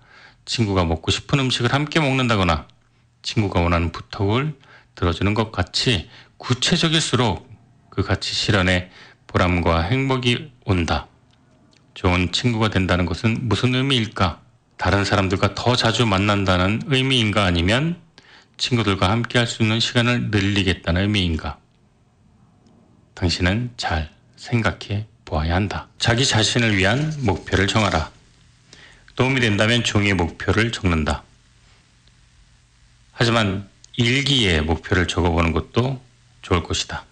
친구가 0.45 0.85
먹고 0.85 1.11
싶은 1.11 1.37
음식을 1.37 1.73
함께 1.73 1.99
먹는다거나 1.99 2.65
친구가 3.23 3.59
원하는 3.59 3.91
부탁을 3.91 4.57
들어주는 4.95 5.33
것 5.33 5.51
같이 5.51 6.09
구체적일수록 6.37 7.45
그 7.89 8.03
가치 8.03 8.33
실현에 8.33 8.89
보람과 9.27 9.81
행복이 9.81 10.53
온다. 10.63 11.07
좋은 11.93 12.31
친구가 12.31 12.69
된다는 12.69 13.05
것은 13.05 13.49
무슨 13.49 13.75
의미일까? 13.75 14.39
다른 14.77 15.03
사람들과 15.03 15.55
더 15.55 15.75
자주 15.75 16.05
만난다는 16.05 16.83
의미인가 16.85 17.43
아니면 17.43 17.99
친구들과 18.55 19.09
함께 19.09 19.39
할 19.39 19.45
수 19.45 19.61
있는 19.61 19.81
시간을 19.81 20.31
늘리겠다는 20.31 21.01
의미인가? 21.01 21.59
당신은 23.13 23.73
잘 23.75 24.09
생각해 24.37 25.08
보아야 25.29 25.55
한다. 25.55 25.87
자기 25.99 26.25
자신을 26.25 26.75
위한 26.75 27.13
목표를 27.19 27.67
정하라. 27.67 28.11
도움이 29.15 29.39
된다면 29.39 29.83
종이에 29.83 30.13
목표를 30.13 30.71
적는다. 30.71 31.23
하지만 33.11 33.69
일기에 33.95 34.61
목표를 34.61 35.07
적어보는 35.07 35.51
것도 35.51 36.01
좋을 36.41 36.63
것이다. 36.63 37.05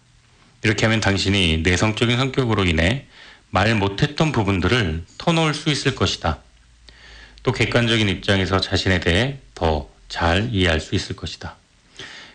이렇게 0.63 0.85
하면 0.85 0.99
당신이 0.99 1.59
내성적인 1.59 2.17
성격으로 2.17 2.65
인해 2.65 3.05
말 3.49 3.75
못했던 3.75 4.31
부분들을 4.31 5.05
터놓을 5.17 5.53
수 5.53 5.69
있을 5.69 5.95
것이다. 5.95 6.39
또 7.43 7.51
객관적인 7.51 8.09
입장에서 8.09 8.59
자신에 8.59 8.99
대해 8.99 9.37
더 9.53 9.97
잘 10.07 10.49
이해할 10.53 10.79
수 10.79 10.95
있을 10.95 11.15
것이다. 11.15 11.55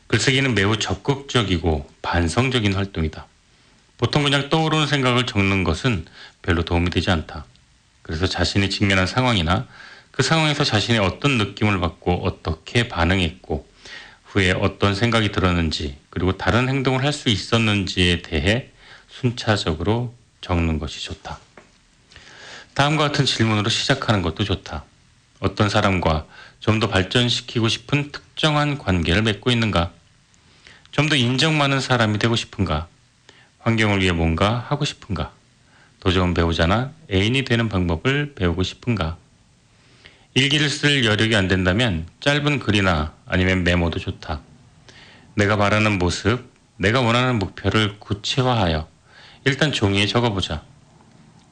글쓰기는 0.06 0.54
매우 0.54 0.78
적극적이고 0.78 1.88
반성적인 2.02 2.74
활동이다. 2.74 3.26
보통 4.02 4.24
그냥 4.24 4.48
떠오르는 4.48 4.88
생각을 4.88 5.26
적는 5.26 5.62
것은 5.62 6.06
별로 6.42 6.64
도움이 6.64 6.90
되지 6.90 7.12
않다. 7.12 7.44
그래서 8.02 8.26
자신이 8.26 8.68
직면한 8.68 9.06
상황이나 9.06 9.68
그 10.10 10.24
상황에서 10.24 10.64
자신이 10.64 10.98
어떤 10.98 11.38
느낌을 11.38 11.78
받고 11.78 12.26
어떻게 12.26 12.88
반응했고 12.88 13.64
후에 14.24 14.50
어떤 14.50 14.96
생각이 14.96 15.30
들었는지 15.30 15.98
그리고 16.10 16.36
다른 16.36 16.68
행동을 16.68 17.04
할 17.04 17.12
수 17.12 17.28
있었는지에 17.28 18.22
대해 18.22 18.70
순차적으로 19.08 20.12
적는 20.40 20.80
것이 20.80 21.00
좋다. 21.04 21.38
다음과 22.74 23.04
같은 23.04 23.24
질문으로 23.24 23.70
시작하는 23.70 24.20
것도 24.22 24.42
좋다. 24.42 24.82
어떤 25.38 25.68
사람과 25.68 26.26
좀 26.58 26.80
더 26.80 26.88
발전시키고 26.88 27.68
싶은 27.68 28.10
특정한 28.10 28.78
관계를 28.78 29.22
맺고 29.22 29.52
있는가? 29.52 29.92
좀 30.90 31.08
더 31.08 31.14
인정 31.14 31.56
많은 31.56 31.80
사람이 31.80 32.18
되고 32.18 32.34
싶은가? 32.34 32.88
환경을 33.62 34.00
위해 34.00 34.12
뭔가 34.12 34.58
하고 34.68 34.84
싶은가? 34.84 35.32
더 36.00 36.10
좋은 36.10 36.34
배우자나 36.34 36.92
애인이 37.10 37.44
되는 37.44 37.68
방법을 37.68 38.34
배우고 38.34 38.64
싶은가? 38.64 39.16
일기를 40.34 40.68
쓸 40.68 41.04
여력이 41.04 41.36
안 41.36 41.46
된다면 41.46 42.06
짧은 42.20 42.58
글이나 42.58 43.12
아니면 43.26 43.62
메모도 43.62 44.00
좋다. 44.00 44.40
내가 45.34 45.56
바라는 45.56 45.98
모습, 45.98 46.50
내가 46.76 47.00
원하는 47.00 47.38
목표를 47.38 47.98
구체화하여 48.00 48.88
일단 49.44 49.72
종이에 49.72 50.06
적어보자. 50.06 50.64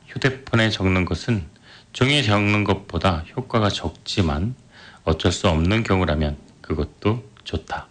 휴대폰에 0.08 0.70
적는 0.70 1.04
것은 1.04 1.46
종이에 1.92 2.22
적는 2.22 2.64
것보다 2.64 3.24
효과가 3.36 3.68
적지만 3.68 4.56
어쩔 5.04 5.30
수 5.30 5.48
없는 5.48 5.84
경우라면 5.84 6.36
그것도 6.60 7.22
좋다. 7.44 7.89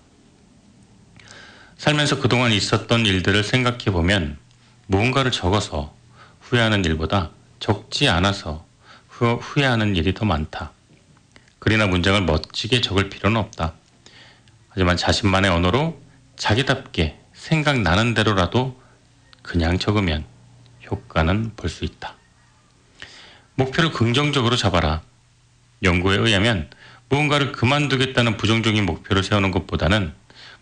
살면서 1.79 2.19
그동안 2.19 2.51
있었던 2.51 3.05
일들을 3.05 3.41
생각해 3.41 3.86
보면 3.86 4.38
무언가를 4.88 5.31
적어서 5.31 5.95
후회하는 6.41 6.83
일보다 6.83 7.31
적지 7.62 8.09
않아서 8.09 8.65
후, 9.07 9.39
후회하는 9.41 9.95
일이 9.95 10.13
더 10.13 10.25
많다. 10.25 10.74
글이나 11.59 11.88
문장을 11.88 12.21
멋지게 12.24 12.81
적을 12.81 13.09
필요는 13.09 13.38
없다. 13.39 13.75
하지만 14.67 14.98
자신만의 14.98 15.51
언어로 15.51 16.01
자기답게 16.36 17.17
생각나는 17.33 18.13
대로라도 18.13 18.77
그냥 19.41 19.79
적으면 19.79 20.25
효과는 20.91 21.53
볼 21.56 21.69
수 21.69 21.86
있다. 21.86 22.15
목표를 23.56 23.93
긍정적으로 23.93 24.58
잡아라. 24.58 25.01
연구에 25.84 26.17
의하면 26.17 26.69
무언가를 27.08 27.53
그만두겠다는 27.53 28.36
부정적인 28.36 28.86
목표를 28.86 29.23
세우는 29.23 29.51
것보다는 29.51 30.18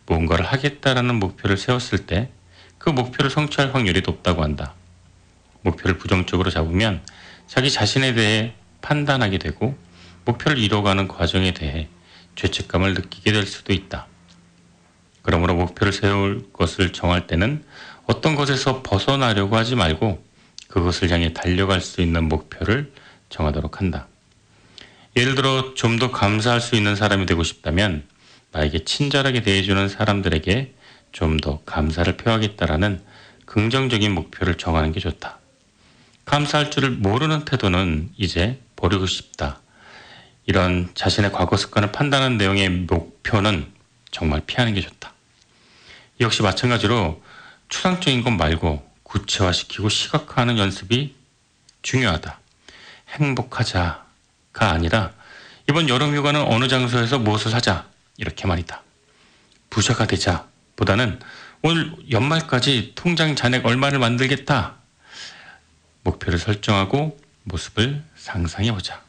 무언가를 0.08 0.46
하겠다라는 0.46 1.15
목표를 1.15 1.58
세웠을 1.58 2.06
때 2.08 2.32
그 2.78 2.89
목표를 2.89 3.30
성취할 3.30 3.74
확률이 3.74 4.02
높다고 4.02 4.43
한다. 4.43 4.74
목표를 5.62 5.98
부정적으로 5.98 6.50
잡으면 6.50 7.02
자기 7.48 7.72
자신에 7.72 8.13
대해 8.13 8.54
판단하게 8.82 9.39
되고 9.39 9.78
목표를 10.26 10.58
이뤄가는 10.58 11.08
과정에 11.08 11.54
대해 11.54 11.89
죄책감을 12.36 12.93
느끼게 12.93 13.32
될 13.32 13.46
수도 13.46 13.74
있다. 13.74 14.08
그러므로 15.22 15.56
목표를 15.56 15.91
세울 15.91 16.48
것을 16.54 16.93
정할 16.93 17.28
때는 17.28 17.63
어떤 18.06 18.36
것에서 18.36 18.84
벗어나려고 18.84 19.58
하지 19.58 19.76
말고 19.76 20.24
그것을 20.70 21.10
향해 21.10 21.34
달려갈 21.34 21.82
수 21.82 22.02
있는 22.02 22.30
목표를 22.30 22.93
정하도록 23.30 23.80
한다. 23.82 24.08
예를 25.15 25.36
들어 25.36 25.74
좀 25.74 25.98
더 25.98 26.12
감사할 26.12 26.62
수 26.62 26.76
있는 26.76 26.96
사람이 26.96 27.26
되고 27.26 27.43
싶다면 27.43 28.08
나에게 28.52 28.84
친절하게 28.86 29.42
대해주는 29.42 29.90
사람들에게 29.90 30.74
좀 31.12 31.38
더 31.38 31.62
감사를 31.66 32.16
표하겠다라는 32.18 33.02
긍정적인 33.46 34.14
목표를 34.14 34.56
정하는 34.56 34.92
게 34.92 35.00
좋다. 35.00 35.40
감사할 36.26 36.70
줄을 36.70 36.92
모르는 36.92 37.46
태도는 37.46 38.12
이제 38.18 38.60
버리고 38.76 39.06
싶다. 39.06 39.62
이런 40.46 40.90
자신의 40.94 41.32
과거 41.32 41.58
습관을 41.58 41.92
판단하는 41.92 42.38
내용의 42.38 42.70
목표는 42.70 43.72
정말 44.12 44.42
피하는 44.46 44.74
게 44.74 44.82
좋다. 44.82 45.14
역시 46.20 46.42
마찬가지로 46.42 47.24
추상적인 47.70 48.24
것 48.24 48.32
말고 48.32 48.88
구체화시키고 49.04 49.90
시각화하는 49.90 50.58
연습이 50.58 51.16
중요하다. 51.82 52.40
행복하자가 53.10 54.02
아니라 54.60 55.14
이번 55.70 55.90
여름 55.90 56.16
휴가는 56.16 56.40
어느 56.42 56.68
장소에서 56.68 57.20
무엇을 57.20 57.54
하자 57.54 57.88
이렇게 58.17 58.47
말이다. 58.47 58.82
부자가 59.69 60.08
되자 60.08 60.47
보다는 60.75 61.19
오늘 61.62 61.93
연말까지 62.12 62.93
통장 62.95 63.36
잔액 63.36 63.65
얼마를 63.65 63.99
만들겠다. 63.99 64.75
목표를 66.03 66.39
설정하고 66.39 67.19
모습을 67.43 68.03
상상해 68.15 68.71
보자. 68.71 69.03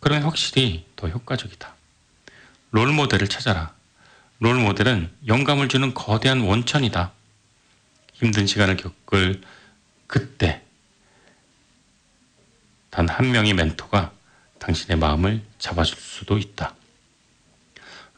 그러면 0.00 0.24
확실히 0.24 0.86
더 0.96 1.08
효과적이다. 1.08 1.74
롤 2.70 2.92
모델을 2.92 3.28
찾아라. 3.28 3.72
롤 4.40 4.56
모델은 4.56 5.10
영감을 5.26 5.68
주는 5.68 5.94
거대한 5.94 6.40
원천이다. 6.40 7.12
힘든 8.14 8.46
시간을 8.46 8.76
겪을 8.76 9.40
그때 10.06 10.62
단 12.90 13.08
한 13.08 13.30
명의 13.32 13.54
멘토가 13.54 14.12
당신의 14.58 14.98
마음을 14.98 15.42
잡아줄 15.58 15.96
수도 15.98 16.38
있다. 16.38 16.74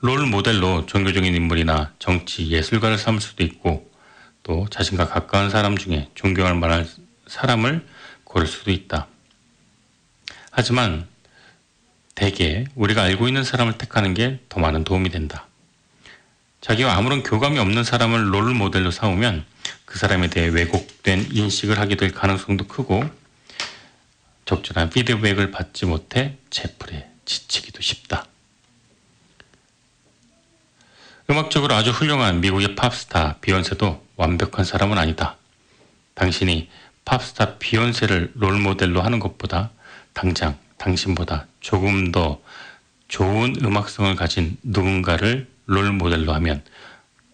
롤 0.00 0.26
모델로 0.26 0.86
종교적인 0.86 1.34
인물이나 1.34 1.92
정치, 1.98 2.50
예술가를 2.50 2.98
삼을 2.98 3.20
수도 3.20 3.42
있고 3.44 3.90
또 4.42 4.66
자신과 4.70 5.08
가까운 5.08 5.50
사람 5.50 5.76
중에 5.76 6.10
존경할 6.14 6.54
만한 6.54 6.88
사람을 7.26 7.86
고를 8.24 8.46
수도 8.46 8.70
있다. 8.70 9.08
하지만 10.50 11.06
대개 12.14 12.64
우리가 12.74 13.02
알고 13.02 13.28
있는 13.28 13.44
사람을 13.44 13.78
택하는 13.78 14.14
게 14.14 14.40
더 14.48 14.60
많은 14.60 14.84
도움이 14.84 15.10
된다. 15.10 15.46
자기와 16.60 16.94
아무런 16.96 17.22
교감이 17.22 17.58
없는 17.58 17.84
사람을 17.84 18.32
롤 18.32 18.54
모델로 18.54 18.90
삼으면 18.90 19.44
그 19.84 19.98
사람에 19.98 20.28
대해 20.28 20.48
왜곡된 20.48 21.28
인식을 21.32 21.78
하게 21.78 21.96
될 21.96 22.12
가능성도 22.12 22.66
크고 22.66 23.04
적절한 24.46 24.90
피드백을 24.90 25.50
받지 25.50 25.86
못해 25.86 26.38
제풀에 26.50 27.08
지치기도 27.24 27.82
쉽다. 27.82 28.26
음악적으로 31.28 31.74
아주 31.74 31.90
훌륭한 31.90 32.40
미국의 32.40 32.76
팝스타 32.76 33.38
비욘세도 33.40 34.06
완벽한 34.14 34.64
사람은 34.64 34.96
아니다. 34.96 35.36
당신이 36.14 36.68
팝스타 37.04 37.58
비욘세를 37.58 38.32
롤 38.36 38.60
모델로 38.60 39.02
하는 39.02 39.18
것보다 39.18 39.70
당장 40.12 40.56
당신보다 40.78 41.46
조금 41.58 42.12
더 42.12 42.40
좋은 43.08 43.56
음악성을 43.60 44.14
가진 44.14 44.56
누군가를 44.62 45.48
롤 45.66 45.90
모델로 45.90 46.32
하면 46.34 46.62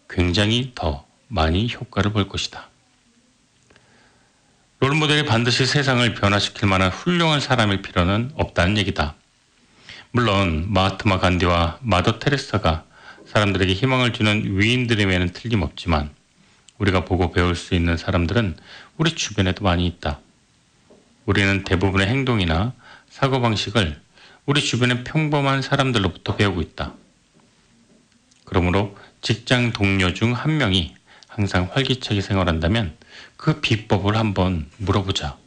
굉장히 0.09 0.73
더 0.75 1.07
많이 1.29 1.71
효과를 1.71 2.13
볼 2.13 2.29
것이다. 2.29 2.69
롤 4.81 4.95
모델이 4.95 5.27
반드시 5.27 5.67
세상을 5.67 6.15
변화시킬 6.15 6.67
만한 6.67 6.91
훌륭한 6.91 7.41
사람일 7.41 7.83
필요는 7.83 8.33
없다는 8.37 8.79
얘기다. 8.79 9.15
물론 10.13 10.73
마하트마 10.73 11.19
간디와 11.19 11.79
마더 11.83 12.19
테레사가 12.19 12.85
사람들에게 13.33 13.73
희망을 13.73 14.13
주는 14.13 14.59
위인들임에는 14.61 15.31
틀림없지만 15.33 16.11
우리가 16.77 17.07
보고 17.07 17.33
배울 17.33 17.57
수 17.57 17.75
있는 17.75 17.97
사람들은 17.97 18.59
우리 18.99 19.15
주변에도 19.15 19.65
많이 19.65 19.87
있다. 19.87 20.21
우리는 21.25 21.65
대부분의 21.65 22.09
행동이나 22.09 22.75
사고방식을 23.09 23.99
우리 24.45 24.61
주변의 24.61 25.05
평범한 25.05 25.63
사람들로부터 25.63 26.37
배우고 26.37 26.61
있다. 26.61 26.93
그러므로 28.45 28.99
직장 29.23 29.73
동료 29.73 30.13
중 30.13 30.35
한 30.35 30.59
명이 30.59 30.95
항상 31.27 31.71
활기차게 31.73 32.21
생활한다면 32.21 32.95
그 33.39 33.63
비법을 33.63 34.15
한번 34.17 34.69
물어보자. 34.77 35.39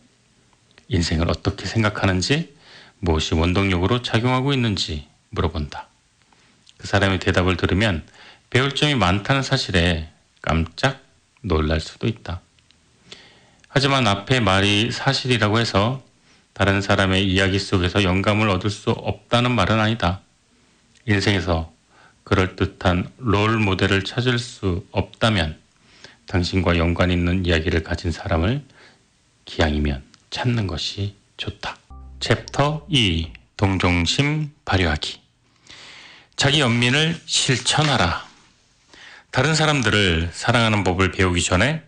인생을 0.88 1.30
어떻게 1.30 1.68
생각하는지, 1.68 2.56
무엇이 2.98 3.36
원동력으로 3.36 4.02
작용하고 4.02 4.54
있는지 4.54 5.08
물어본다. 5.30 5.88
그 6.86 6.90
사람의 6.90 7.18
대답을 7.18 7.58
들으면 7.58 8.04
배울 8.52 8.76
점이 8.76 8.94
많다는 8.94 9.42
사실에 9.42 10.08
깜짝 10.44 11.02
놀랄 11.42 11.80
수도 11.80 12.06
있다. 12.06 12.42
하지만 13.68 14.06
앞에 14.06 14.40
말이 14.40 14.92
사실이라고 14.92 15.58
해서 15.58 16.04
다른 16.54 16.82
사람의 16.82 17.26
이야기 17.26 17.58
속에서 17.58 18.04
영감을 18.04 18.50
얻을 18.50 18.70
수 18.70 18.92
없다는 18.92 19.50
말은 19.50 19.80
아니다. 19.80 20.22
인생에서 21.08 21.74
그럴듯한 22.24 23.10
롤 23.18 23.58
모델을 23.58 24.04
찾을 24.04 24.38
수 24.38 24.86
없다면 24.92 25.58
당신과 26.28 26.78
연관 26.78 27.10
있는 27.10 27.48
이야기를 27.48 27.82
가진 27.82 28.12
사람을 28.12 28.64
기왕이면 29.46 30.04
찾는 30.30 30.68
것이 30.68 31.16
좋다. 31.38 31.78
챕터 32.20 32.86
2 32.90 33.32
동정심 33.58 34.52
발휘하기 34.66 35.25
자기 36.36 36.60
연민을 36.60 37.20
실천하라. 37.26 38.26
다른 39.32 39.56
사람들을 39.56 40.32
사랑하는 40.34 40.84
법을 40.84 41.12
배우기 41.12 41.42
전에 41.42 41.84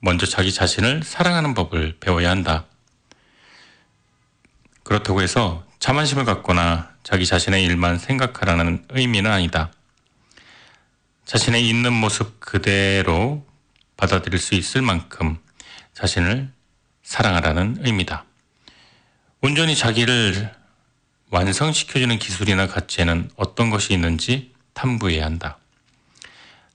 먼저 0.00 0.26
자기 0.26 0.52
자신을 0.52 1.02
사랑하는 1.04 1.54
법을 1.54 1.98
배워야 2.00 2.30
한다. 2.30 2.64
그렇다고 4.82 5.22
해서 5.22 5.64
자만심을 5.78 6.24
갖거나 6.24 6.90
자기 7.04 7.26
자신의 7.26 7.64
일만 7.64 7.98
생각하라는 7.98 8.84
의미는 8.90 9.30
아니다. 9.30 9.70
자신의 11.24 11.68
있는 11.68 11.92
모습 11.92 12.40
그대로 12.40 13.46
받아들일 13.96 14.38
수 14.38 14.54
있을 14.54 14.82
만큼 14.82 15.38
자신을 15.94 16.52
사랑하라는 17.02 17.78
의미다. 17.80 18.24
온전히 19.42 19.76
자기를 19.76 20.52
완성시켜주는 21.30 22.18
기술이나 22.18 22.66
가치에는 22.68 23.30
어떤 23.36 23.70
것이 23.70 23.92
있는지 23.92 24.52
탐구해야 24.74 25.24
한다. 25.24 25.58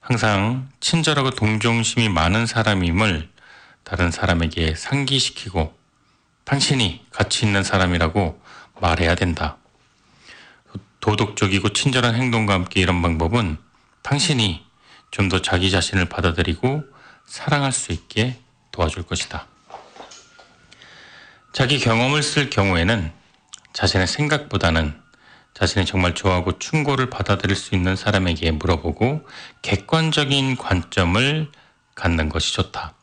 항상 0.00 0.68
친절하고 0.80 1.30
동정심이 1.30 2.08
많은 2.08 2.46
사람임을 2.46 3.30
다른 3.84 4.10
사람에게 4.10 4.74
상기시키고 4.74 5.76
당신이 6.44 7.06
가치 7.10 7.46
있는 7.46 7.62
사람이라고 7.62 8.40
말해야 8.80 9.14
된다. 9.14 9.56
도덕적이고 11.00 11.70
친절한 11.70 12.14
행동과 12.14 12.54
함께 12.54 12.80
이런 12.80 13.00
방법은 13.02 13.58
당신이 14.02 14.64
좀 15.10 15.28
더 15.28 15.42
자기 15.42 15.70
자신을 15.70 16.06
받아들이고 16.06 16.84
사랑할 17.26 17.70
수 17.72 17.92
있게 17.92 18.40
도와줄 18.70 19.02
것이다. 19.04 19.46
자기 21.52 21.78
경험을 21.78 22.22
쓸 22.22 22.48
경우에는 22.48 23.12
자신의 23.72 24.06
생각보다는 24.06 25.00
자신이 25.54 25.84
정말 25.84 26.14
좋아하고 26.14 26.58
충고를 26.58 27.10
받아들일 27.10 27.56
수 27.56 27.74
있는 27.74 27.96
사람에게 27.96 28.50
물어보고 28.52 29.26
객관적인 29.62 30.56
관점을 30.56 31.50
갖는 31.94 32.28
것이 32.28 32.54
좋다. 32.54 32.94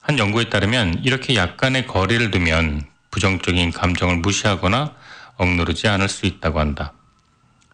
한 0.00 0.18
연구에 0.18 0.48
따르면 0.50 1.02
이렇게 1.04 1.34
약간의 1.34 1.86
거리를 1.86 2.30
두면 2.30 2.86
부정적인 3.10 3.72
감정을 3.72 4.16
무시하거나 4.18 4.94
억누르지 5.36 5.88
않을 5.88 6.08
수 6.08 6.26
있다고 6.26 6.60
한다. 6.60 6.92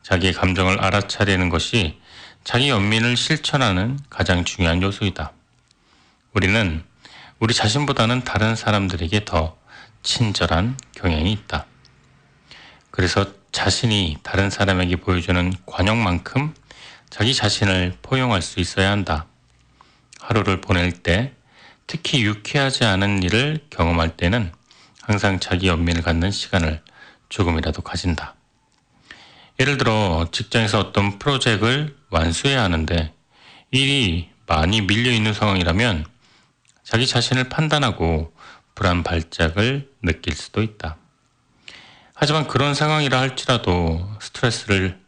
자기의 0.03 0.33
감정을 0.33 0.81
알아차리는 0.81 1.49
것이 1.49 2.01
자기 2.45 2.69
연민을 2.69 3.17
실천하는 3.17 3.99
가장 4.09 4.45
중요한 4.45 4.83
요소이다. 4.83 5.33
우리는 6.33 6.83
우리 7.39 7.55
자신보다는 7.55 8.23
다른 8.23 8.57
사람들에게 8.57 9.25
더 9.25 9.57
친절한 10.03 10.77
경향이 10.95 11.33
있다. 11.33 11.67
그래서 13.01 13.25
자신이 13.51 14.19
다른 14.23 14.51
사람에게 14.51 14.97
보여주는 14.97 15.55
관용만큼 15.65 16.53
자기 17.09 17.35
자신을 17.35 17.97
포용할 18.03 18.43
수 18.43 18.61
있어야 18.61 18.91
한다. 18.91 19.25
하루를 20.21 20.61
보낼 20.61 20.93
때 20.93 21.33
특히 21.87 22.23
유쾌하지 22.23 22.85
않은 22.85 23.23
일을 23.23 23.61
경험할 23.71 24.19
때는 24.19 24.53
항상 25.01 25.41
자기 25.41 25.69
연민을 25.69 26.03
갖는 26.03 26.31
시간을 26.31 26.83
조금이라도 27.31 27.81
가진다. 27.81 28.35
예를 29.59 29.79
들어 29.79 30.29
직장에서 30.31 30.79
어떤 30.79 31.19
프로젝트를 31.19 31.97
완수해야 32.11 32.63
하는데 32.63 33.15
일이 33.71 34.29
많이 34.47 34.83
밀려 34.83 35.11
있는 35.11 35.33
상황이라면 35.33 36.05
자기 36.85 37.07
자신을 37.07 37.45
판단하고 37.49 38.35
불안 38.75 39.03
발작을 39.03 39.91
느낄 40.03 40.35
수도 40.35 40.63
있다. 40.63 41.00
하지만 42.23 42.47
그런 42.47 42.75
상황이라 42.75 43.19
할지라도 43.19 44.07
스트레스를 44.21 45.01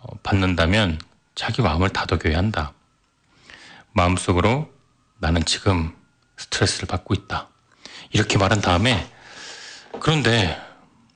어, 0.00 0.16
받는다면 0.24 0.98
자기 1.36 1.62
마음을 1.62 1.90
다독여야 1.90 2.36
한다. 2.36 2.72
마음속으로 3.92 4.68
나는 5.20 5.44
지금 5.44 5.96
스트레스를 6.36 6.88
받고 6.88 7.14
있다. 7.14 7.48
이렇게 8.10 8.38
말한 8.38 8.60
다음에 8.60 9.08
그런데 10.00 10.60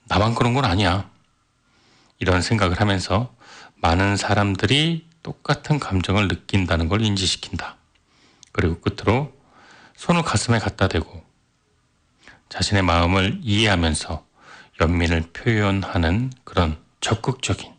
나만 0.05 0.33
그런 0.33 0.53
건 0.53 0.63
아니야. 0.63 1.09
이런 2.19 2.41
생각을 2.41 2.79
하면서 2.79 3.35
많은 3.75 4.15
사람들이 4.15 5.09
똑같은 5.23 5.77
감정을 5.77 6.29
느낀다는 6.29 6.87
걸 6.87 7.01
인지시킨다. 7.01 7.75
그리고 8.53 8.79
끝으로 8.79 9.37
손을 9.97 10.21
가슴에 10.21 10.59
갖다 10.59 10.87
대고 10.87 11.21
자신의 12.47 12.83
마음을 12.83 13.41
이해하면서 13.43 14.26
연민을 14.79 15.21
표현하는 15.33 16.31
그런 16.43 16.77
적극적인 17.01 17.73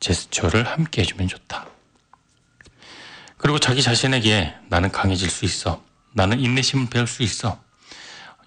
제스처를 0.00 0.66
함께 0.66 1.02
해주면 1.02 1.28
좋다. 1.28 1.66
그리고 3.36 3.58
자기 3.58 3.82
자신에게 3.82 4.54
나는 4.68 4.90
강해질 4.90 5.30
수 5.30 5.44
있어. 5.44 5.82
나는 6.12 6.40
인내심을 6.40 6.88
배울 6.90 7.06
수 7.06 7.22
있어. 7.22 7.62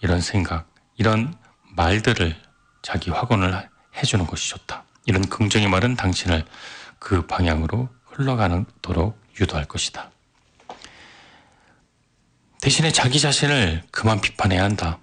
이런 0.02 0.20
생각, 0.20 0.68
이런 0.98 1.34
말들을 1.76 2.36
자기 2.82 3.12
확언을 3.12 3.70
해주는 3.96 4.26
것이 4.26 4.50
좋다. 4.50 4.84
이런 5.06 5.28
긍정의 5.28 5.68
말은 5.70 5.96
당신을 5.96 6.46
그 7.00 7.26
방향으로 7.26 7.90
흘러가도록 8.06 9.20
유도할 9.40 9.66
것이다. 9.66 10.12
대신에 12.62 12.92
자기 12.92 13.20
자신을 13.20 13.84
그만 13.92 14.22
비판해야 14.22 14.64
한다. 14.64 15.00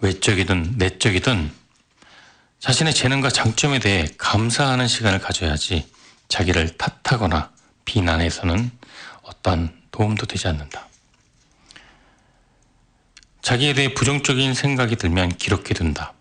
외적이든 0.00 0.74
내적이든 0.76 1.52
자신의 2.60 2.94
재능과 2.94 3.30
장점에 3.30 3.78
대해 3.78 4.06
감사하는 4.16 4.86
시간을 4.86 5.20
가져야지 5.20 5.90
자기를 6.28 6.76
탓하거나 6.76 7.50
비난해서는 7.84 8.70
어떠한 9.22 9.82
도움도 9.90 10.26
되지 10.26 10.48
않는다. 10.48 10.88
자기에 13.42 13.74
대해 13.74 13.94
부정적인 13.94 14.54
생각이 14.54 14.96
들면 14.96 15.36
기록해 15.36 15.74
둔다. 15.74 16.12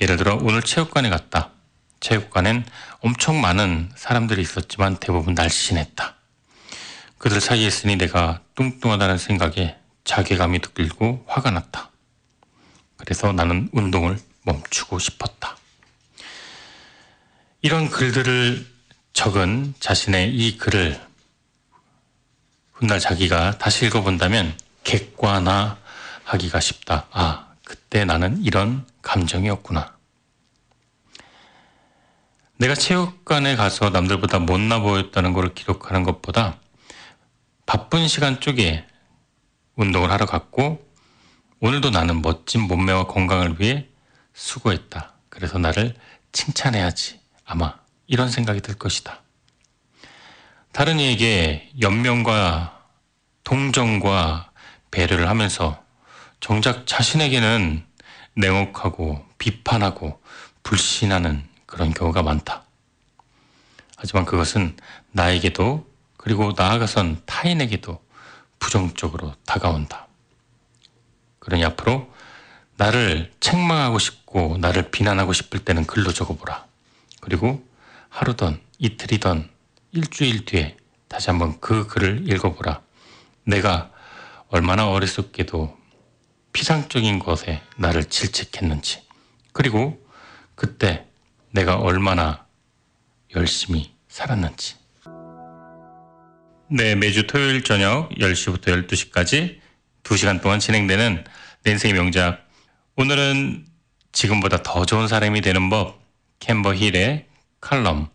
예를 0.00 0.16
들어 0.16 0.38
오늘 0.42 0.62
체육관에 0.62 1.08
갔다. 1.08 1.50
체육관엔 2.00 2.66
엄청 3.00 3.40
많은 3.40 3.90
사람들이 3.94 4.42
있었지만 4.42 4.96
대부분 4.96 5.34
날씬했다. 5.34 6.16
그들 7.18 7.40
사이에 7.40 7.66
있으니 7.66 7.96
내가 7.96 8.40
뚱뚱하다는 8.56 9.16
생각에 9.16 9.76
자괴감이 10.04 10.60
들고 10.60 11.24
화가 11.28 11.52
났다. 11.52 11.91
그래서 13.04 13.32
나는 13.32 13.68
운동을 13.72 14.16
멈추고 14.44 15.00
싶었다. 15.00 15.56
이런 17.60 17.90
글들을 17.90 18.64
적은 19.12 19.74
자신의 19.80 20.32
이 20.32 20.56
글을 20.56 21.00
훗날 22.72 23.00
자기가 23.00 23.58
다시 23.58 23.86
읽어본다면 23.86 24.56
객관화하기가 24.84 26.60
쉽다. 26.60 27.08
아, 27.10 27.52
그때 27.64 28.04
나는 28.04 28.40
이런 28.44 28.86
감정이었구나. 29.02 29.96
내가 32.58 32.76
체육관에 32.76 33.56
가서 33.56 33.90
남들보다 33.90 34.38
못나 34.38 34.78
보였다는 34.78 35.32
것을 35.32 35.54
기록하는 35.54 36.04
것보다 36.04 36.60
바쁜 37.66 38.06
시간 38.06 38.38
쪽에 38.38 38.86
운동을 39.74 40.12
하러 40.12 40.24
갔고 40.26 40.91
오늘도 41.64 41.90
나는 41.90 42.22
멋진 42.22 42.62
몸매와 42.62 43.06
건강을 43.06 43.60
위해 43.60 43.86
수고했다. 44.34 45.12
그래서 45.28 45.58
나를 45.58 45.94
칭찬해야지. 46.32 47.20
아마 47.44 47.76
이런 48.08 48.28
생각이 48.30 48.60
들 48.60 48.74
것이다. 48.74 49.20
다른 50.72 50.98
이에게 50.98 51.70
연명과 51.80 52.82
동정과 53.44 54.50
배려를 54.90 55.28
하면서 55.28 55.80
정작 56.40 56.84
자신에게는 56.84 57.86
냉혹하고 58.34 59.24
비판하고 59.38 60.20
불신하는 60.64 61.46
그런 61.66 61.94
경우가 61.94 62.24
많다. 62.24 62.64
하지만 63.96 64.24
그것은 64.24 64.76
나에게도 65.12 65.88
그리고 66.16 66.54
나아가선 66.56 67.22
타인에게도 67.24 68.04
부정적으로 68.58 69.36
다가온다. 69.46 70.08
그러니 71.42 71.64
앞으로 71.64 72.08
나를 72.76 73.32
책망하고 73.40 73.98
싶고 73.98 74.58
나를 74.60 74.92
비난하고 74.92 75.32
싶을 75.32 75.58
때는 75.58 75.86
글로 75.86 76.12
적어보라. 76.12 76.66
그리고 77.20 77.66
하루든 78.10 78.60
이틀이든 78.78 79.50
일주일 79.90 80.44
뒤에 80.44 80.76
다시 81.08 81.30
한번 81.30 81.58
그 81.58 81.88
글을 81.88 82.30
읽어보라. 82.30 82.80
내가 83.44 83.90
얼마나 84.50 84.88
어리석게도 84.88 85.76
피상적인 86.52 87.18
것에 87.18 87.60
나를 87.76 88.04
질책했는지, 88.04 89.02
그리고 89.52 90.00
그때 90.54 91.06
내가 91.50 91.76
얼마나 91.76 92.46
열심히 93.34 93.92
살았는지. 94.08 94.76
네, 96.70 96.94
매주 96.94 97.26
토요일 97.26 97.64
저녁 97.64 98.10
10시부터 98.10 98.86
12시까지 98.86 99.61
2시간 100.04 100.40
동안 100.42 100.58
진행되는 100.58 101.24
내 101.64 101.70
인생의 101.70 101.94
명작. 101.94 102.46
오늘은 102.96 103.64
지금보다 104.12 104.62
더 104.62 104.84
좋은 104.84 105.08
사람이 105.08 105.40
되는 105.40 105.70
법, 105.70 106.02
캠버 106.40 106.74
힐의 106.74 107.26
칼럼 107.60 108.08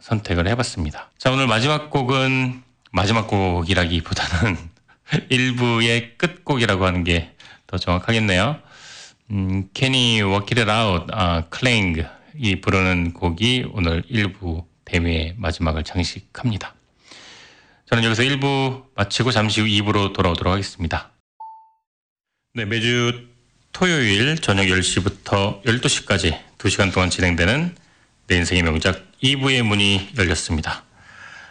선택을 0.00 0.48
해봤습니다. 0.48 1.10
자, 1.18 1.30
오늘 1.30 1.46
마지막 1.46 1.90
곡은 1.90 2.62
마지막 2.92 3.26
곡이라기보다는 3.28 4.56
1부의 5.30 6.16
끝곡이라고 6.18 6.86
하는 6.86 7.04
게 7.04 7.34
더 7.70 7.78
정확하겠네요. 7.78 8.58
음, 9.30 9.68
Kenny 9.72 10.22
Work 10.22 10.58
It 10.58 10.70
Out, 10.70 11.06
아, 11.12 11.44
클랭 11.50 11.94
이 12.36 12.60
부르는 12.60 13.12
곡이 13.12 13.70
오늘 13.72 14.02
1부 14.10 14.64
대회의 14.84 15.34
마지막을 15.36 15.84
장식합니다. 15.84 16.74
저는 17.90 18.04
여기서 18.04 18.22
1부 18.22 18.84
마치고 18.94 19.32
잠시 19.32 19.60
후 19.60 19.66
2부로 19.66 20.12
돌아오도록 20.12 20.52
하겠습니다. 20.52 21.10
네, 22.54 22.64
매주 22.64 23.26
토요일 23.72 24.38
저녁 24.38 24.66
10시부터 24.66 25.60
12시까지 25.64 26.38
2시간 26.58 26.92
동안 26.92 27.10
진행되는 27.10 27.74
내 28.28 28.36
인생의 28.36 28.62
명작 28.62 29.04
2부의 29.24 29.62
문이 29.62 30.10
열렸습니다. 30.16 30.84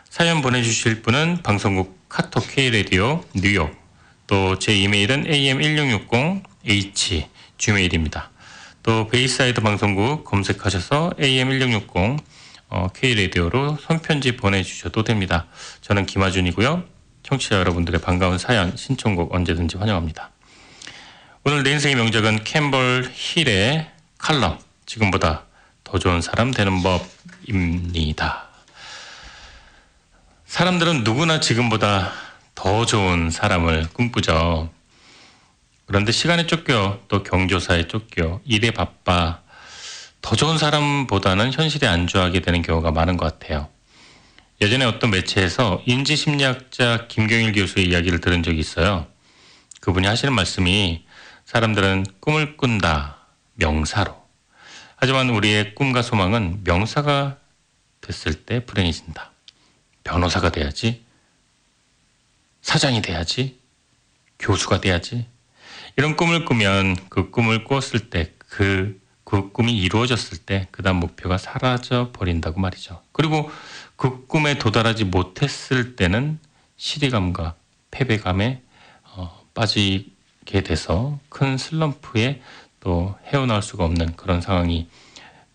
사연 0.10 0.41
보내주실 0.41 1.02
분은 1.02 1.41
방송국 1.43 2.08
카톡 2.08 2.47
K라디오 2.47 3.21
뉴욕 3.36 3.78
또 4.25 4.58
제 4.60 4.73
이메일은 4.78 5.25
am1660h 5.25 7.28
gmail입니다. 7.58 8.32
또 8.82 9.10
베이사이드 9.10 9.60
방송국 9.60 10.23
검색하셔서 10.23 11.15
am1660 11.19 12.17
어, 12.69 12.88
K라디오로 12.93 13.77
손편지 13.82 14.36
보내주셔도 14.36 15.03
됩니다. 15.03 15.47
저는 15.82 16.05
김하준이고요. 16.05 16.84
청취자 17.23 17.58
여러분들의 17.58 18.01
반가운 18.01 18.38
사연, 18.38 18.75
신청곡 18.77 19.34
언제든지 19.34 19.77
환영합니다. 19.77 20.32
오늘 21.43 21.63
내 21.63 21.71
인생의 21.71 21.95
명작은 21.95 22.43
캠벌 22.43 23.12
힐의 23.13 23.89
칼럼, 24.17 24.60
지금보다 24.86 25.45
더 25.84 25.97
좋은 25.97 26.21
사람 26.21 26.51
되는 26.51 26.84
법입니다. 26.84 28.49
사람들은 30.45 31.03
누구나 31.03 31.39
지금보다 31.39 32.12
더 32.53 32.86
좋은 32.86 33.32
사람을 33.32 33.88
꿈꾸죠. 33.93 34.69
그런데 35.86 36.12
시간에 36.12 36.45
쫓겨 36.45 36.99
또 37.08 37.23
경조사에 37.23 37.88
쫓겨 37.88 38.41
일에 38.45 38.71
바빠 38.71 39.41
더 40.21 40.36
좋은 40.36 40.58
사람보다는 40.58 41.53
현실에 41.53 41.88
안주하게 41.88 42.41
되는 42.41 42.62
경우가 42.62 42.91
많은 42.91 43.17
것 43.17 43.39
같아요. 43.39 43.69
예전에 44.62 44.86
어떤 44.86 45.12
매체에서 45.12 45.82
인지심리학자 45.86 47.08
김경일 47.08 47.53
교수의 47.53 47.88
이야기를 47.88 48.19
들은 48.19 48.43
적이 48.43 48.60
있어요. 48.60 49.08
그분이 49.79 50.05
하시는 50.05 50.34
말씀이 50.34 51.05
사람들은 51.45 52.05
꿈을 52.19 52.58
꾼다, 52.58 53.17
명사로. 53.55 54.19
하지만 54.97 55.29
우리의 55.29 55.75
꿈과 55.75 56.01
소망은 56.01 56.62
명사가 56.65 57.38
됐을 58.01 58.34
때 58.34 58.65
불행해진다. 58.65 59.32
변호사가 60.03 60.51
돼야지, 60.51 61.05
사장이 62.62 63.01
돼야지, 63.01 63.60
교수가 64.39 64.82
돼야지. 64.82 65.25
이런 65.95 66.15
꿈을 66.17 66.45
꾸면 66.45 66.97
그 67.10 67.32
꿈을 67.32 67.63
꾸었을 67.63 68.10
때 68.10 68.34
그, 68.38 68.99
그 69.29 69.51
꿈이 69.51 69.77
이루어졌을 69.77 70.37
때 70.39 70.67
그 70.71 70.81
다음 70.81 70.97
목표가 70.97 71.37
사라져 71.37 72.09
버린다고 72.13 72.59
말이죠. 72.59 73.01
그리고 73.11 73.51
그 73.95 74.25
꿈에 74.25 74.57
도달하지 74.57 75.05
못했을 75.05 75.95
때는 75.95 76.39
시리감과 76.77 77.53
패배감에 77.91 78.61
어, 79.13 79.45
빠지 79.53 80.11
게 80.45 80.61
돼서 80.61 81.19
큰 81.29 81.57
슬럼프에 81.57 82.41
또 82.79 83.15
헤어나올 83.27 83.61
수가 83.61 83.83
없는 83.85 84.15
그런 84.15 84.41
상황이 84.41 84.87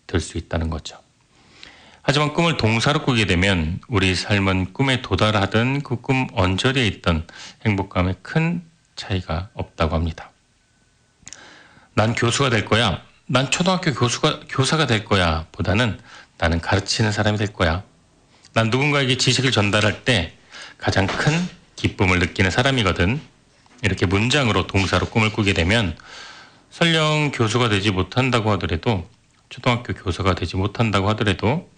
될 0.07 0.21
수 0.21 0.37
있다는 0.37 0.69
거죠. 0.69 0.97
하지만 2.03 2.33
꿈을 2.33 2.55
동사로 2.57 3.03
꾸게 3.03 3.25
되면 3.25 3.81
우리 3.89 4.13
삶은 4.15 4.71
꿈에 4.73 5.01
도달하던 5.01 5.81
그 5.81 5.97
꿈 6.01 6.27
언저리에 6.33 6.85
있던 6.87 7.27
행복감에 7.65 8.15
큰 8.21 8.63
차이가 8.95 9.49
없다고 9.55 9.95
합니다. 9.95 10.29
난 11.95 12.13
교수가 12.13 12.51
될 12.51 12.63
거야. 12.65 13.01
난 13.27 13.49
초등학교 13.49 13.91
교수가, 13.91 14.41
교사가 14.49 14.85
될 14.85 15.03
거야. 15.03 15.47
보다는 15.51 15.99
나는 16.37 16.61
가르치는 16.61 17.11
사람이 17.11 17.39
될 17.39 17.53
거야. 17.53 17.83
난 18.53 18.69
누군가에게 18.69 19.17
지식을 19.17 19.51
전달할 19.51 20.03
때 20.05 20.37
가장 20.77 21.07
큰 21.07 21.31
기쁨을 21.75 22.19
느끼는 22.19 22.51
사람이거든. 22.51 23.19
이렇게 23.81 24.05
문장으로 24.05 24.67
동사로 24.67 25.07
꿈을 25.07 25.31
꾸게 25.31 25.53
되면 25.53 25.97
설령 26.69 27.31
교수가 27.33 27.69
되지 27.69 27.91
못한다고 27.91 28.51
하더라도 28.51 29.09
초등학교 29.49 29.93
교사가 29.93 30.35
되지 30.35 30.55
못한다고 30.55 31.09
하더라도 31.09 31.69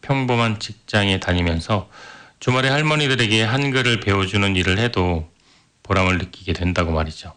평범한 0.00 0.60
직장에 0.60 1.18
다니면서 1.18 1.90
주말에 2.38 2.68
할머니들에게 2.68 3.42
한글을 3.42 4.00
배워주는 4.00 4.54
일을 4.54 4.78
해도 4.78 5.30
보람을 5.82 6.18
느끼게 6.18 6.52
된다고 6.52 6.92
말이죠. 6.92 7.34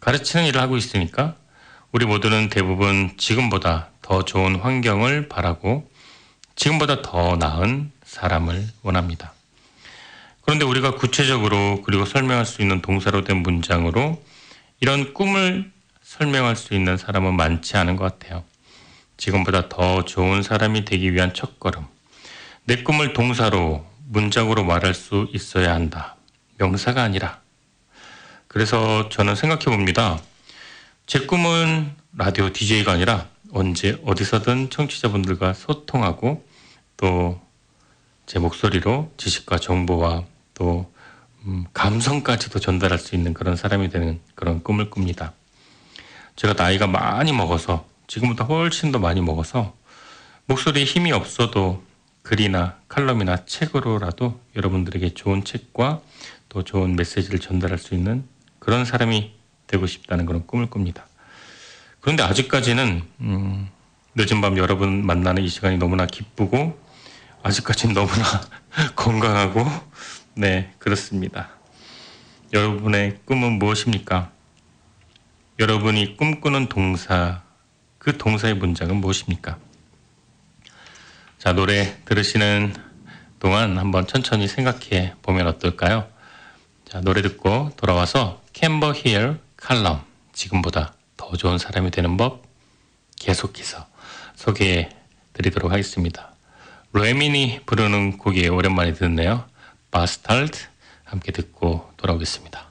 가르치는 0.00 0.46
일을 0.46 0.60
하고 0.60 0.76
있으니까 0.76 1.36
우리 1.92 2.06
모두는 2.06 2.48
대부분 2.48 3.12
지금보다 3.18 3.88
더 4.00 4.24
좋은 4.24 4.56
환경을 4.56 5.28
바라고 5.28 5.90
지금보다 6.56 7.02
더 7.02 7.36
나은 7.36 7.92
사람을 8.02 8.66
원합니다. 8.80 9.34
그런데 10.40 10.64
우리가 10.64 10.94
구체적으로 10.94 11.82
그리고 11.84 12.06
설명할 12.06 12.46
수 12.46 12.62
있는 12.62 12.80
동사로 12.80 13.24
된 13.24 13.42
문장으로 13.42 14.24
이런 14.80 15.12
꿈을 15.12 15.70
설명할 16.02 16.56
수 16.56 16.72
있는 16.72 16.96
사람은 16.96 17.34
많지 17.34 17.76
않은 17.76 17.96
것 17.96 18.18
같아요. 18.18 18.42
지금보다 19.18 19.68
더 19.68 20.06
좋은 20.06 20.42
사람이 20.42 20.86
되기 20.86 21.12
위한 21.12 21.34
첫걸음. 21.34 21.84
내 22.64 22.82
꿈을 22.82 23.12
동사로, 23.12 23.86
문장으로 24.08 24.64
말할 24.64 24.94
수 24.94 25.28
있어야 25.34 25.74
한다. 25.74 26.16
명사가 26.56 27.02
아니라. 27.02 27.40
그래서 28.48 29.10
저는 29.10 29.36
생각해 29.36 29.64
봅니다. 29.66 30.18
제 31.12 31.26
꿈은 31.26 31.94
라디오 32.16 32.54
DJ가 32.54 32.92
아니라 32.92 33.28
언제 33.52 34.00
어디서든 34.06 34.70
청취자분들과 34.70 35.52
소통하고 35.52 36.42
또 36.96 37.38
제 38.24 38.38
목소리로 38.38 39.12
지식과 39.18 39.58
정보와 39.58 40.24
또 40.54 40.90
음, 41.44 41.66
감성까지도 41.74 42.60
전달할 42.60 42.98
수 42.98 43.14
있는 43.14 43.34
그런 43.34 43.56
사람이 43.56 43.90
되는 43.90 44.20
그런 44.34 44.62
꿈을 44.62 44.88
꿉니다. 44.88 45.34
제가 46.36 46.54
나이가 46.54 46.86
많이 46.86 47.30
먹어서 47.30 47.86
지금보다 48.06 48.44
훨씬 48.44 48.90
더 48.90 48.98
많이 48.98 49.20
먹어서 49.20 49.74
목소리에 50.46 50.84
힘이 50.84 51.12
없어도 51.12 51.82
글이나 52.22 52.78
칼럼이나 52.88 53.44
책으로라도 53.44 54.40
여러분들에게 54.56 55.10
좋은 55.12 55.44
책과 55.44 56.00
또 56.48 56.64
좋은 56.64 56.96
메시지를 56.96 57.38
전달할 57.38 57.76
수 57.76 57.94
있는 57.94 58.24
그런 58.60 58.86
사람이 58.86 59.41
되고 59.72 59.86
싶다는 59.86 60.26
그런 60.26 60.46
꿈을 60.46 60.68
꿉니다. 60.68 61.06
그런데 62.00 62.22
아직까지는 62.22 63.02
음, 63.20 63.68
늦은 64.14 64.40
밤 64.40 64.58
여러분 64.58 65.04
만나는 65.04 65.42
이 65.42 65.48
시간이 65.48 65.78
너무나 65.78 66.06
기쁘고 66.06 66.78
아직까지는 67.42 67.94
너무나 67.94 68.24
건강하고 68.94 69.64
네, 70.34 70.72
그렇습니다. 70.78 71.50
여러분의 72.52 73.18
꿈은 73.24 73.52
무엇입니까? 73.58 74.30
여러분이 75.58 76.16
꿈꾸는 76.16 76.68
동사, 76.68 77.42
그 77.98 78.18
동사의 78.18 78.54
문장은 78.54 78.96
무엇입니까? 78.96 79.58
자, 81.38 81.52
노래 81.52 81.96
들으시는 82.04 82.74
동안 83.38 83.78
한번 83.78 84.06
천천히 84.06 84.48
생각해 84.48 85.14
보면 85.22 85.46
어떨까요? 85.46 86.08
자, 86.88 87.00
노래 87.00 87.22
듣고 87.22 87.70
돌아와서 87.76 88.42
캠버 88.52 88.92
힐 88.92 89.38
칼럼, 89.62 90.04
지금보다 90.32 90.92
더 91.16 91.36
좋은 91.36 91.56
사람이 91.56 91.92
되는 91.92 92.16
법 92.16 92.42
계속해서 93.20 93.86
소개해 94.34 94.88
드리도록 95.34 95.70
하겠습니다. 95.70 96.34
로에민이 96.90 97.60
부르는 97.64 98.18
곡이 98.18 98.48
오랜만에 98.48 98.92
듣네요. 98.92 99.46
바스탈드 99.92 100.58
함께 101.04 101.30
듣고 101.30 101.88
돌아오겠습니다. 101.96 102.66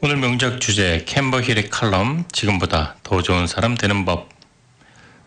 오늘 0.00 0.16
명작 0.16 0.60
주제 0.60 1.04
캠버힐의 1.06 1.70
칼럼 1.70 2.24
지금보다 2.32 2.96
더 3.04 3.22
좋은 3.22 3.46
사람 3.46 3.76
되는 3.76 4.04
법 4.04 4.28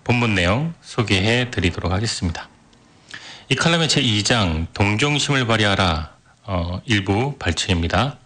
본문 0.03 0.35
내용 0.35 0.73
소개해 0.81 1.51
드리도록 1.51 1.93
하겠습니다. 1.93 2.49
이 3.47 3.55
칼럼의 3.55 3.87
제2장 3.87 4.67
동정심을 4.73 5.47
발휘하라 5.47 6.15
어, 6.43 6.81
일부 6.85 7.37
발췌입니다. 7.37 8.17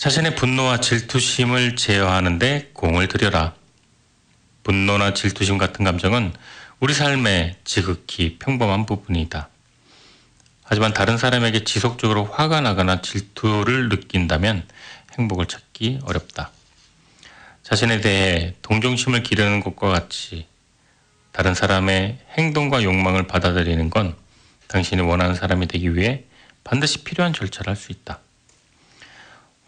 자신의 0.00 0.34
분노와 0.34 0.80
질투심을 0.80 1.76
제어하는데 1.76 2.70
공을 2.72 3.08
들여라. 3.08 3.52
분노나 4.62 5.12
질투심 5.12 5.58
같은 5.58 5.84
감정은 5.84 6.32
우리 6.80 6.94
삶의 6.94 7.56
지극히 7.64 8.38
평범한 8.38 8.86
부분이다. 8.86 9.50
하지만 10.62 10.94
다른 10.94 11.18
사람에게 11.18 11.64
지속적으로 11.64 12.24
화가 12.24 12.62
나거나 12.62 13.02
질투를 13.02 13.90
느낀다면 13.90 14.66
행복을 15.18 15.44
찾기 15.44 15.98
어렵다. 16.04 16.50
자신에 17.62 18.00
대해 18.00 18.54
동정심을 18.62 19.22
기르는 19.22 19.60
것과 19.60 19.88
같이 19.88 20.46
다른 21.30 21.54
사람의 21.54 22.20
행동과 22.38 22.84
욕망을 22.84 23.26
받아들이는 23.26 23.90
건 23.90 24.16
당신이 24.68 25.02
원하는 25.02 25.34
사람이 25.34 25.68
되기 25.68 25.94
위해 25.94 26.24
반드시 26.64 27.04
필요한 27.04 27.34
절차를 27.34 27.68
할 27.68 27.76
수 27.76 27.92
있다. 27.92 28.20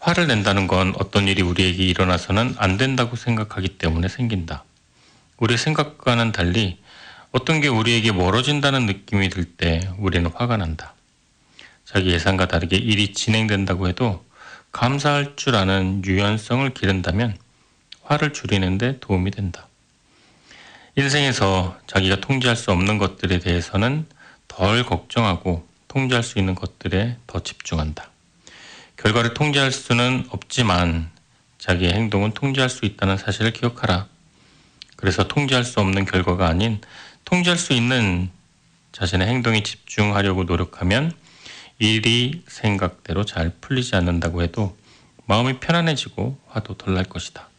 화를 0.03 0.27
낸다는 0.27 0.67
건 0.67 0.93
어떤 0.99 1.29
일이 1.29 1.41
우리에게 1.41 1.81
일어나서는 1.85 2.55
안 2.57 2.75
된다고 2.75 3.15
생각하기 3.15 3.77
때문에 3.77 4.09
생긴다. 4.09 4.65
우리의 5.37 5.57
생각과는 5.57 6.33
달리 6.33 6.77
어떤 7.31 7.61
게 7.61 7.69
우리에게 7.69 8.11
멀어진다는 8.11 8.85
느낌이 8.85 9.29
들 9.29 9.45
때 9.45 9.79
우리는 9.97 10.29
화가 10.29 10.57
난다. 10.57 10.93
자기 11.85 12.09
예상과 12.09 12.49
다르게 12.49 12.75
일이 12.75 13.13
진행된다고 13.13 13.87
해도 13.87 14.25
감사할 14.73 15.37
줄 15.37 15.55
아는 15.55 16.03
유연성을 16.03 16.69
기른다면 16.73 17.37
화를 18.03 18.33
줄이는데 18.33 18.99
도움이 18.99 19.31
된다. 19.31 19.69
인생에서 20.97 21.79
자기가 21.87 22.17
통제할 22.17 22.57
수 22.57 22.71
없는 22.73 22.97
것들에 22.97 23.39
대해서는 23.39 24.05
덜 24.49 24.83
걱정하고 24.83 25.65
통제할 25.87 26.23
수 26.23 26.39
있는 26.39 26.55
것들에 26.55 27.15
더 27.25 27.39
집중한다. 27.39 28.12
결과를 29.03 29.33
통제할 29.33 29.73
수는 29.73 30.27
없지만 30.29 31.11
자기의 31.57 31.91
행동은 31.91 32.31
통제할 32.31 32.69
수 32.69 32.85
있다는 32.85 33.17
사실을 33.17 33.51
기억하라. 33.51 34.07
그래서 34.95 35.27
통제할 35.27 35.65
수 35.65 35.81
없는 35.81 36.05
결과가 36.05 36.47
아닌 36.47 36.79
통제할 37.25 37.57
수 37.57 37.73
있는 37.73 38.29
자신의 38.93 39.27
행동에 39.27 39.61
집중하려고 39.61 40.45
노력하면 40.45 41.11
일이 41.79 42.43
생각대로 42.47 43.25
잘 43.25 43.51
풀리지 43.59 43.97
않는다고 43.97 44.41
해도 44.41 44.77
마음이 45.25 45.59
편안해지고 45.59 46.39
화도 46.47 46.77
덜 46.77 46.93
날 46.93 47.03
것이다. 47.03 47.49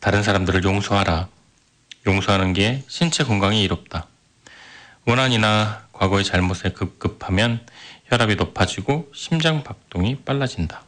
다른 0.00 0.22
사람들을 0.22 0.64
용서하라. 0.64 1.28
용서하는 2.06 2.52
게 2.52 2.84
신체 2.88 3.24
건강에 3.24 3.58
이롭다. 3.62 4.06
원한이나 5.06 5.86
과거의 5.92 6.24
잘못에 6.24 6.72
급급하면 6.74 7.66
혈압이 8.10 8.34
높아지고 8.34 9.10
심장 9.14 9.62
박동이 9.62 10.16
빨라진다. 10.24 10.82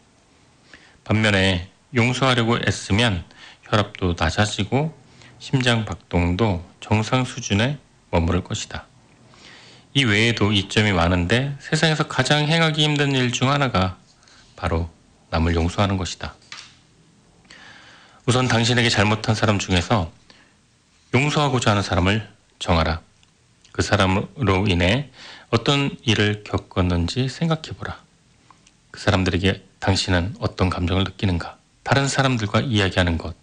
반면에 1.04 1.70
용서하려고 1.94 2.58
애쓰면 2.66 3.24
혈압도 3.62 4.16
낮아지고 4.18 4.92
심장 5.38 5.84
박동도 5.84 6.68
정상 6.80 7.24
수준에 7.24 7.78
머무를 8.10 8.42
것이다. 8.42 8.86
이 9.94 10.04
외에도 10.04 10.50
이점이 10.52 10.92
많은데 10.92 11.54
세상에서 11.60 12.08
가장 12.08 12.46
행하기 12.48 12.82
힘든 12.82 13.12
일 13.12 13.30
중 13.30 13.50
하나가 13.50 13.96
바로 14.56 14.90
남을 15.30 15.54
용서하는 15.54 15.96
것이다. 15.96 16.34
우선 18.26 18.48
당신에게 18.48 18.88
잘못한 18.88 19.34
사람 19.34 19.58
중에서 19.60 20.10
용서하고자 21.14 21.70
하는 21.70 21.82
사람을 21.82 22.28
정하라. 22.58 23.00
그 23.72 23.82
사람으로 23.82 24.66
인해 24.68 25.10
어떤 25.52 25.94
일을 26.02 26.44
겪었는지 26.44 27.28
생각해 27.28 27.76
보라. 27.76 28.00
그 28.90 28.98
사람들에게 28.98 29.62
당신은 29.80 30.36
어떤 30.40 30.70
감정을 30.70 31.04
느끼는가? 31.04 31.58
다른 31.82 32.08
사람들과 32.08 32.62
이야기하는 32.62 33.18
것. 33.18 33.36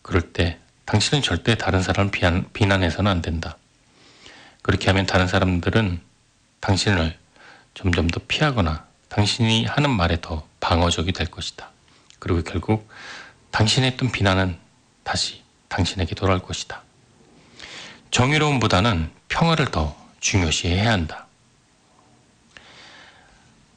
그럴 0.00 0.32
때 0.32 0.58
당신은 0.86 1.20
절대 1.20 1.54
다른 1.54 1.82
사람을 1.82 2.10
비난, 2.10 2.48
비난해서는 2.54 3.10
안 3.10 3.20
된다. 3.20 3.58
그렇게 4.62 4.86
하면 4.86 5.04
다른 5.04 5.28
사람들은 5.28 6.00
당신을 6.60 7.18
점점 7.74 8.08
더 8.08 8.18
피하거나 8.26 8.86
당신이 9.10 9.66
하는 9.66 9.90
말에 9.90 10.22
더 10.22 10.48
방어적이 10.60 11.12
될 11.12 11.26
것이다. 11.26 11.72
그리고 12.18 12.42
결국 12.42 12.88
당신의 13.50 13.90
했던 13.90 14.10
비난은 14.10 14.58
다시 15.04 15.42
당신에게 15.68 16.14
돌아올 16.14 16.40
것이다. 16.40 16.82
정의로움보다는 18.10 19.10
평화를 19.28 19.66
더 19.66 20.05
중요시해야 20.26 20.90
한다. 20.90 21.26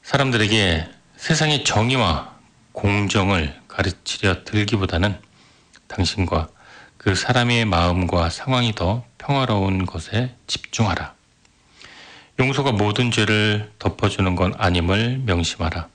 사람들에게 0.01 0.89
세상의 1.15 1.63
정의와 1.63 2.33
공정을 2.71 3.55
가르치려 3.67 4.43
들기보다는 4.45 5.19
당신과 5.87 6.49
그 6.97 7.13
사람의 7.13 7.65
마음과 7.65 8.31
상황이 8.31 8.73
더 8.73 9.05
평화로운 9.19 9.85
것에 9.85 10.35
집중하라. 10.47 11.13
용서가 12.39 12.71
모든 12.71 13.11
죄를 13.11 13.71
덮어주는 13.77 14.35
건 14.35 14.55
아님을 14.57 15.19
명심하라. 15.25 15.87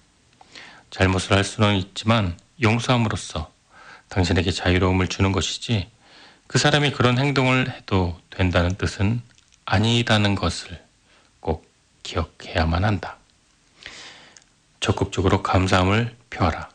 잘못을 0.90 1.32
할 1.32 1.42
수는 1.42 1.74
있지만 1.78 2.38
용서함으로써 2.62 3.50
당신에게 4.08 4.52
자유로움을 4.52 5.08
주는 5.08 5.32
것이지 5.32 5.88
그 6.46 6.58
사람이 6.58 6.92
그런 6.92 7.18
행동을 7.18 7.72
해도 7.72 8.16
된다는 8.30 8.76
뜻은 8.76 9.20
아니다는 9.66 10.34
것을 10.34 10.82
꼭 11.40 11.66
기억해야만 12.02 12.84
한다. 12.84 13.16
적극적으로 14.80 15.42
감사함을 15.42 16.14
표하라. 16.30 16.68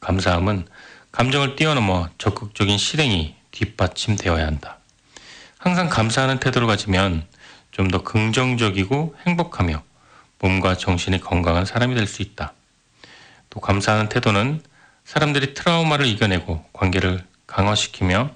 감사함은 0.00 0.66
감정을 1.12 1.56
뛰어넘어 1.56 2.08
적극적인 2.18 2.78
실행이 2.78 3.34
뒷받침되어야 3.50 4.46
한다. 4.46 4.78
항상 5.58 5.88
감사하는 5.88 6.38
태도를 6.40 6.66
가지면 6.66 7.26
좀 7.70 7.88
더 7.88 8.02
긍정적이고 8.02 9.14
행복하며 9.26 9.82
몸과 10.40 10.76
정신이 10.76 11.20
건강한 11.20 11.64
사람이 11.64 11.94
될 11.94 12.06
수 12.08 12.22
있다. 12.22 12.52
또 13.50 13.60
감사하는 13.60 14.08
태도는 14.08 14.62
사람들이 15.04 15.54
트라우마를 15.54 16.06
이겨내고 16.06 16.64
관계를 16.72 17.24
강화시키며 17.46 18.30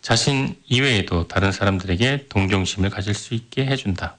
자신 0.00 0.56
이외에도 0.66 1.28
다른 1.28 1.52
사람들에게 1.52 2.26
동정심을 2.28 2.90
가질 2.90 3.14
수 3.14 3.34
있게 3.34 3.66
해준다. 3.66 4.16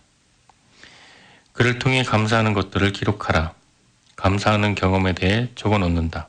그를 1.54 1.80
통해 1.80 2.04
감사하는 2.04 2.54
것들을 2.54 2.92
기록하라. 2.92 3.54
감사하는 4.15 4.76
경험에 4.76 5.13
대해 5.13 5.50
적어 5.56 5.78
놓는다. 5.78 6.28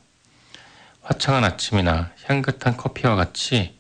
화창한 1.03 1.45
아침이나 1.45 2.13
향긋한 2.25 2.77
커피와 2.77 3.17
같이 3.17 3.77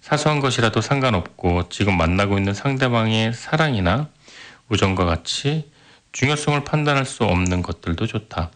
사소한 0.00 0.40
것이라도 0.40 0.80
상관없고 0.80 1.68
지금 1.68 1.96
만나고 1.96 2.38
있는 2.38 2.54
상대방의 2.54 3.34
사랑이나 3.34 4.08
우정과 4.68 5.04
같이 5.04 5.70
중요성을 6.12 6.64
판단할 6.64 7.04
수 7.04 7.24
없는 7.24 7.62
것들도 7.62 8.06
좋다. 8.06 8.50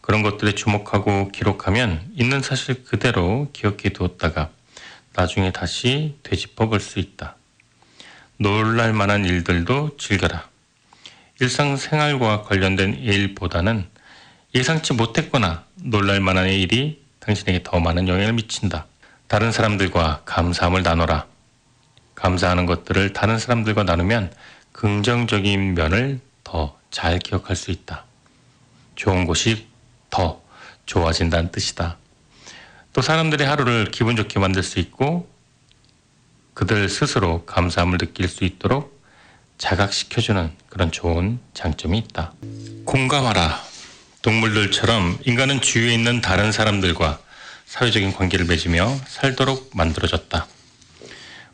그런 0.00 0.22
것들에 0.22 0.54
주목하고 0.54 1.28
기록하면 1.28 2.10
있는 2.14 2.40
사실 2.40 2.84
그대로 2.84 3.50
기억해 3.52 3.90
두었다가 3.92 4.50
나중에 5.16 5.50
다시 5.50 6.18
되짚어 6.22 6.68
볼 6.68 6.78
수 6.80 6.98
있다. 6.98 7.36
놀랄 8.38 8.92
만한 8.92 9.24
일들도 9.24 9.96
즐겨라. 9.96 10.46
일상생활과 11.40 12.42
관련된 12.42 12.94
일보다는 12.94 13.88
예상치 14.54 14.92
못했거나 14.92 15.64
놀랄 15.76 16.20
만한 16.20 16.48
일이 16.48 17.02
당신에게 17.20 17.62
더 17.62 17.80
많은 17.80 18.08
영향을 18.08 18.34
미친다. 18.34 18.86
다른 19.26 19.52
사람들과 19.52 20.22
감사함을 20.24 20.82
나눠라. 20.82 21.26
감사하는 22.14 22.66
것들을 22.66 23.12
다른 23.12 23.38
사람들과 23.38 23.82
나누면 23.84 24.32
긍정적인 24.72 25.74
면을 25.74 26.20
더 26.44 26.76
잘 26.96 27.18
기억할 27.18 27.56
수 27.56 27.70
있다. 27.70 28.04
좋은 28.94 29.26
곳이 29.26 29.66
더 30.08 30.40
좋아진다는 30.86 31.50
뜻이다. 31.50 31.98
또 32.96 33.02
사람들의 33.02 33.46
하루를 33.46 33.88
기분 33.90 34.16
좋게 34.16 34.40
만들 34.40 34.62
수 34.62 34.78
있고 34.78 35.28
그들 36.54 36.88
스스로 36.88 37.44
감사함을 37.44 37.98
느낄 37.98 38.26
수 38.26 38.44
있도록 38.44 39.04
자각시켜주는 39.58 40.50
그런 40.70 40.90
좋은 40.90 41.38
장점이 41.52 41.98
있다. 41.98 42.32
공감하라. 42.86 43.60
동물들처럼 44.22 45.18
인간은 45.26 45.60
주위에 45.60 45.92
있는 45.92 46.22
다른 46.22 46.52
사람들과 46.52 47.18
사회적인 47.66 48.14
관계를 48.14 48.46
맺으며 48.46 48.88
살도록 49.06 49.72
만들어졌다. 49.74 50.46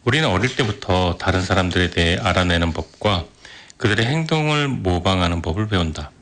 우리는 0.04 0.28
어릴 0.28 0.54
때부터 0.54 1.16
다른 1.18 1.42
사람들에 1.42 1.90
대해 1.90 2.18
알아내는 2.18 2.72
법과 2.72 3.24
그들의 3.78 4.06
행동을 4.06 4.68
모방하는 4.68 5.42
법을 5.42 5.66
배운다. 5.66 6.12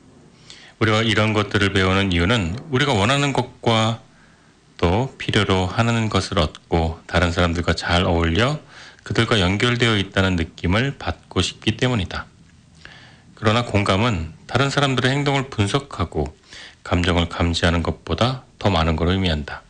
우리가 0.79 1.03
이런 1.03 1.33
것들을 1.33 1.73
배우는 1.73 2.11
이유는 2.11 2.57
우리가 2.71 2.93
원하는 2.93 3.33
것과 3.33 4.01
또 4.81 5.13
필요로 5.19 5.67
하는 5.67 6.09
것을 6.09 6.39
얻고 6.39 6.99
다른 7.05 7.31
사람들과 7.31 7.73
잘 7.73 8.03
어울려 8.03 8.59
그들과 9.03 9.39
연결되어 9.39 9.95
있다는 9.95 10.35
느낌을 10.35 10.97
받고 10.97 11.43
싶기 11.43 11.77
때문이다. 11.77 12.25
그러나 13.35 13.63
공감은 13.63 14.33
다른 14.47 14.71
사람들의 14.71 15.11
행동을 15.11 15.51
분석하고 15.51 16.35
감정을 16.83 17.29
감지하는 17.29 17.83
것보다 17.83 18.43
더 18.57 18.71
많은 18.71 18.95
걸 18.95 19.09
의미한다. 19.09 19.61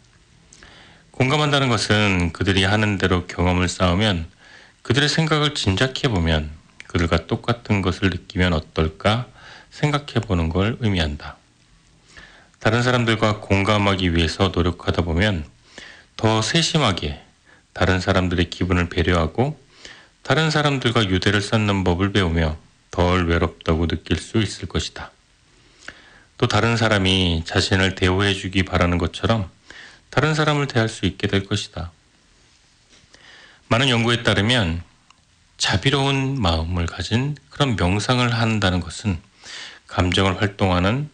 공감한다는 1.12 1.68
것은 1.68 2.32
그들이 2.32 2.64
하는 2.64 2.98
대로 2.98 3.28
경험을 3.28 3.68
쌓으면 3.68 4.28
그들의 4.82 5.10
생각을 5.10 5.54
짐작해 5.56 6.08
보면 6.08 6.50
그들과 6.88 7.28
똑같은 7.28 7.82
것을 7.82 8.10
느끼면 8.12 8.54
어떨까 8.54 9.28
생각해 9.72 10.22
보는 10.26 10.48
걸 10.48 10.78
의미한다. 10.80 11.41
다른 12.62 12.84
사람들과 12.84 13.40
공감하기 13.40 14.16
위해서 14.16 14.52
노력하다 14.54 15.02
보면 15.02 15.46
더 16.16 16.44
세심하게 16.44 17.20
다른 17.74 18.00
사람들의 18.00 18.52
기분을 18.52 18.88
배려하고 18.88 19.60
다른 20.22 20.52
사람들과 20.52 21.10
유대를 21.10 21.42
쌓는 21.42 21.84
법을 21.84 22.12
배우며 22.12 22.56
덜 22.92 23.28
외롭다고 23.28 23.88
느낄 23.88 24.18
수 24.18 24.38
있을 24.38 24.68
것이다. 24.68 25.10
또 26.38 26.48
다른 26.48 26.78
사람이 26.78 27.46
자신을 27.48 27.96
대우해 27.96 28.36
주기 28.36 28.62
바라는 28.62 29.00
것처럼 29.00 29.50
다른 30.12 30.36
사람을 30.36 30.68
대할 30.68 30.88
수 30.88 31.08
있게 31.08 31.28
될 31.28 31.46
것이다. 31.46 31.92
많은 33.70 33.90
연구에 33.90 34.22
따르면 34.22 34.84
자비로운 35.58 36.40
마음을 36.40 36.86
가진 36.86 37.36
그런 37.50 37.76
명상을 37.76 38.32
한다는 38.32 38.82
것은 38.82 39.20
감정을 39.88 40.40
활동하는 40.40 41.10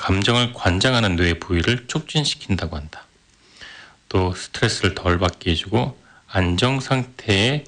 감정을 0.00 0.54
관장하는 0.54 1.16
뇌 1.16 1.34
부위를 1.34 1.86
촉진시킨다고 1.86 2.74
한다. 2.74 3.04
또 4.08 4.34
스트레스를 4.34 4.94
덜 4.94 5.18
받게 5.18 5.50
해주고 5.50 5.96
안정 6.26 6.80
상태에 6.80 7.64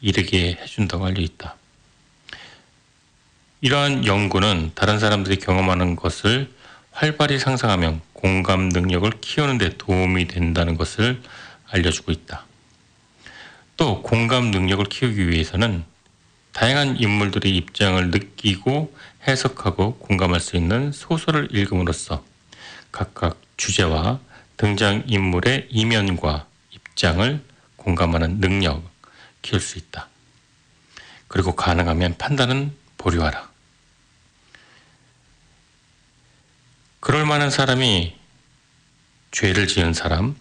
이르게 0.00 0.58
해준다고 0.60 1.06
알려 1.06 1.20
있다. 1.20 1.56
이러한 3.62 4.06
연구는 4.06 4.72
다른 4.76 5.00
사람들이 5.00 5.36
경험하는 5.36 5.96
것을 5.96 6.52
활발히 6.92 7.40
상상하면 7.40 8.00
공감 8.12 8.68
능력을 8.68 9.10
키우는 9.20 9.58
데 9.58 9.76
도움이 9.76 10.28
된다는 10.28 10.76
것을 10.76 11.20
알려주고 11.68 12.12
있다. 12.12 12.44
또 13.76 14.02
공감 14.02 14.52
능력을 14.52 14.84
키우기 14.84 15.28
위해서는 15.28 15.84
다양한 16.52 16.98
인물들의 16.98 17.54
입장을 17.56 18.10
느끼고 18.10 18.94
해석하고 19.26 19.96
공감할 19.98 20.40
수 20.40 20.56
있는 20.56 20.92
소설을 20.92 21.48
읽음으로써 21.50 22.24
각각 22.90 23.40
주제와 23.56 24.20
등장인물의 24.58 25.68
이면과 25.70 26.46
입장을 26.70 27.42
공감하는 27.76 28.38
능력을 28.38 28.82
키울 29.40 29.60
수 29.60 29.78
있다. 29.78 30.08
그리고 31.26 31.56
가능하면 31.56 32.16
판단은 32.18 32.74
보류하라. 32.98 33.50
그럴 37.00 37.26
만한 37.26 37.50
사람이 37.50 38.14
죄를 39.32 39.66
지은 39.66 39.94
사람, 39.94 40.36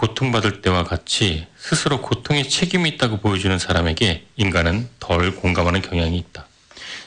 고통받을 0.00 0.62
때와 0.62 0.84
같이 0.84 1.46
스스로 1.58 2.00
고통에 2.00 2.42
책임이 2.42 2.88
있다고 2.88 3.18
보여주는 3.18 3.58
사람에게 3.58 4.24
인간은 4.36 4.88
덜 4.98 5.36
공감하는 5.36 5.82
경향이 5.82 6.16
있다. 6.16 6.46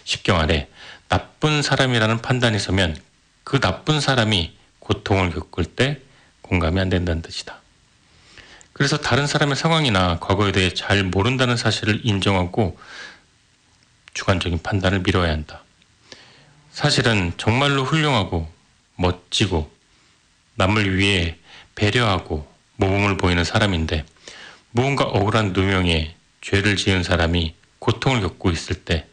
쉽게 0.04 0.32
말해, 0.32 0.68
나쁜 1.10 1.64
사람이라는 1.64 2.22
판단이 2.22 2.60
서면 2.60 2.96
그 3.44 3.60
나쁜 3.60 4.00
사람이 4.00 4.56
고통을 4.78 5.32
겪을 5.32 5.66
때 5.66 6.02
공감이 6.44 6.80
안 6.80 6.90
된다는 6.90 7.24
뜻이다. 7.24 7.62
그래서 8.74 8.98
다른 8.98 9.26
사람의 9.26 9.56
상황이나 9.56 10.20
과거에 10.20 10.52
대해 10.52 10.72
잘 10.76 11.04
모른다는 11.04 11.58
사실을 11.58 12.00
인정하고 12.04 12.78
주관적인 14.14 14.62
판단을 14.62 15.00
미뤄야 15.00 15.32
한다. 15.32 15.64
사실은 16.72 17.34
정말로 17.38 17.86
훌륭하고 17.86 18.48
멋지고 18.98 19.72
남을 20.58 20.96
위해 20.96 21.38
배려하고 21.74 22.53
모범을 22.78 23.18
보이는 23.18 23.44
사람인데 23.44 24.06
무언가 24.72 25.06
억울한 25.06 25.54
누명에 25.54 26.16
죄를 26.42 26.76
지은 26.76 27.04
사람이 27.04 27.56
고통을 27.80 28.22
겪고 28.22 28.52
있을 28.52 28.84
때 28.84 29.08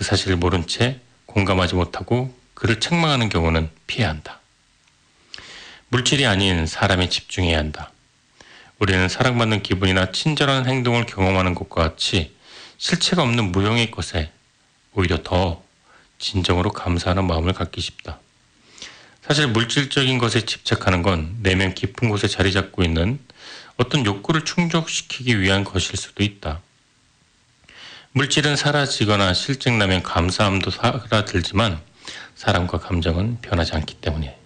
그 0.00 0.04
사실을 0.04 0.36
모른 0.36 0.66
채 0.66 0.98
공감하지 1.26 1.74
못하고 1.74 2.34
그를 2.54 2.80
책망하는 2.80 3.28
경우는 3.28 3.68
피해야 3.86 4.08
한다. 4.08 4.40
물질이 5.88 6.24
아닌 6.24 6.66
사람에 6.66 7.10
집중해야 7.10 7.58
한다. 7.58 7.92
우리는 8.78 9.10
사랑받는 9.10 9.62
기분이나 9.62 10.10
친절한 10.10 10.66
행동을 10.66 11.04
경험하는 11.04 11.54
것과 11.54 11.82
같이 11.82 12.34
실체가 12.78 13.20
없는 13.20 13.52
무형의 13.52 13.90
것에 13.90 14.32
오히려 14.94 15.22
더 15.22 15.62
진정으로 16.18 16.72
감사하는 16.72 17.26
마음을 17.26 17.52
갖기 17.52 17.82
쉽다. 17.82 18.20
사실 19.30 19.46
물질적인 19.46 20.18
것에 20.18 20.40
집착하는 20.40 21.02
건 21.02 21.36
내면 21.40 21.72
깊은 21.72 22.08
곳에 22.08 22.26
자리 22.26 22.52
잡고 22.52 22.82
있는 22.82 23.20
어떤 23.76 24.04
욕구를 24.04 24.44
충족시키기 24.44 25.38
위한 25.38 25.62
것일 25.62 25.96
수도 25.96 26.24
있다. 26.24 26.60
물질은 28.10 28.56
사라지거나 28.56 29.32
실증나면 29.32 30.02
감사함도 30.02 30.72
사라들지만 30.72 31.80
사람과 32.34 32.78
감정은 32.78 33.40
변하지 33.40 33.74
않기 33.74 34.00
때문에 34.00 34.36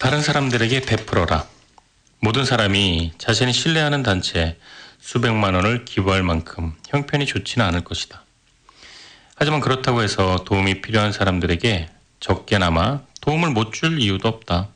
다른 0.00 0.20
사람들에게 0.20 0.80
베풀어라. 0.80 1.46
모든 2.18 2.44
사람이 2.44 3.12
자신이 3.18 3.52
신뢰하는 3.52 4.02
단체에 4.02 4.56
수백만 4.98 5.54
원을 5.54 5.84
기부할 5.84 6.24
만큼 6.24 6.74
형편이 6.88 7.26
좋지는 7.26 7.64
않을 7.66 7.84
것이다. 7.84 8.23
하지만 9.36 9.60
그렇다고 9.60 10.02
해서 10.02 10.44
도움이 10.44 10.80
필요한 10.80 11.12
사람들에게 11.12 11.88
적게나마 12.20 13.00
도움을 13.20 13.50
못 13.50 13.72
줄 13.72 14.00
이유도 14.00 14.28
없다. 14.28 14.68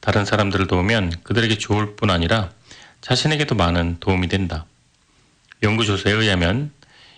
다른 0.00 0.24
사람들을 0.24 0.66
도우면 0.66 1.22
그들에게 1.22 1.58
좋을 1.58 1.96
뿐 1.96 2.10
아니라 2.10 2.50
자신에게도 3.00 3.54
많은 3.54 3.98
도움이 4.00 4.28
된다. 4.28 4.66
연구조사에 5.62 6.12
의하면 6.12 6.72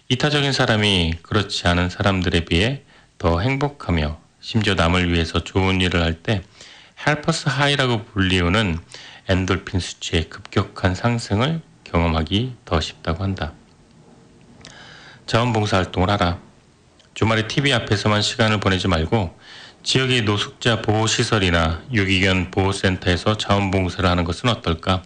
이타적인 0.09 0.53
사람이 0.53 1.15
그렇지 1.23 1.67
않은 1.69 1.91
사람들에 1.91 2.45
비해 2.45 2.83
더 3.19 3.41
행복하며 3.41 4.19
심지어 4.41 4.75
남을 4.75 5.13
위해서 5.13 5.43
좋은 5.45 5.81
일을 5.81 6.03
할 6.03 6.23
때 6.23 6.43
헬퍼스 7.07 7.49
하이라고 7.49 8.05
불리우는 8.07 8.79
엔돌핀 9.29 9.79
수치의 9.81 10.29
급격한 10.31 10.95
상승을 10.95 11.61
경험하기 11.85 12.55
더 12.65 12.81
쉽다고 12.81 13.23
한다. 13.23 13.53
자원봉사 15.29 15.77
활동을 15.77 16.09
하라. 16.09 16.39
주말에 17.13 17.47
TV 17.47 17.75
앞에서만 17.75 18.23
시간을 18.23 18.61
보내지 18.61 18.89
말고 18.89 19.39
지역의 19.83 20.23
노숙자 20.23 20.81
보호시설이나 20.81 21.83
유기견 21.93 22.51
보호센터에서 22.51 23.37
자원봉사를 23.37 24.09
하는 24.09 24.25
것은 24.25 24.49
어떨까? 24.49 25.03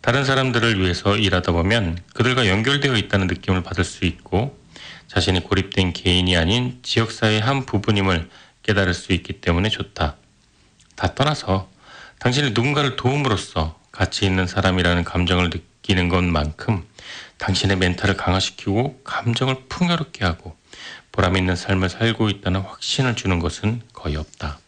다른 0.00 0.24
사람들을 0.24 0.80
위해서 0.80 1.18
일하다 1.18 1.52
보면 1.52 1.98
그들과 2.14 2.48
연결되어 2.48 2.96
있다는 2.96 3.26
느낌을 3.26 3.62
받을 3.62 3.84
수 3.84 4.06
있고 4.06 4.58
자신이 5.06 5.40
고립된 5.40 5.92
개인이 5.92 6.34
아닌 6.38 6.78
지역사회의 6.82 7.40
한 7.40 7.66
부분임을 7.66 8.30
깨달을 8.62 8.94
수 8.94 9.12
있기 9.12 9.42
때문에 9.42 9.68
좋다. 9.68 10.16
다 10.96 11.14
떠나서 11.14 11.68
당신이 12.20 12.52
누군가를 12.52 12.96
도움으로써 12.96 13.78
가치 13.92 14.24
있는 14.24 14.46
사람이라는 14.46 15.04
감정을 15.04 15.50
느끼는 15.50 16.08
것만큼 16.08 16.84
당신의 17.40 17.78
멘탈을 17.78 18.16
강화시키고 18.16 19.00
감정을 19.02 19.64
풍요롭게 19.68 20.24
하고 20.24 20.56
보람 21.10 21.36
있는 21.36 21.56
삶을 21.56 21.88
살고 21.88 22.28
있다는 22.28 22.60
확신을 22.60 23.16
주는 23.16 23.38
것은 23.38 23.82
거의 23.92 24.16
없다. 24.16 24.58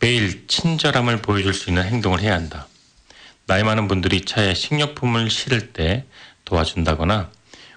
매일 0.00 0.46
친절함을 0.46 1.22
보여줄 1.22 1.54
수 1.54 1.70
있는 1.70 1.84
행동을 1.84 2.20
해야 2.20 2.34
한다. 2.34 2.66
나이 3.46 3.62
많은 3.62 3.86
분들이 3.86 4.22
차에 4.22 4.54
식료품을 4.54 5.30
실을 5.30 5.72
때 5.72 6.04
도와준다거나 6.44 7.30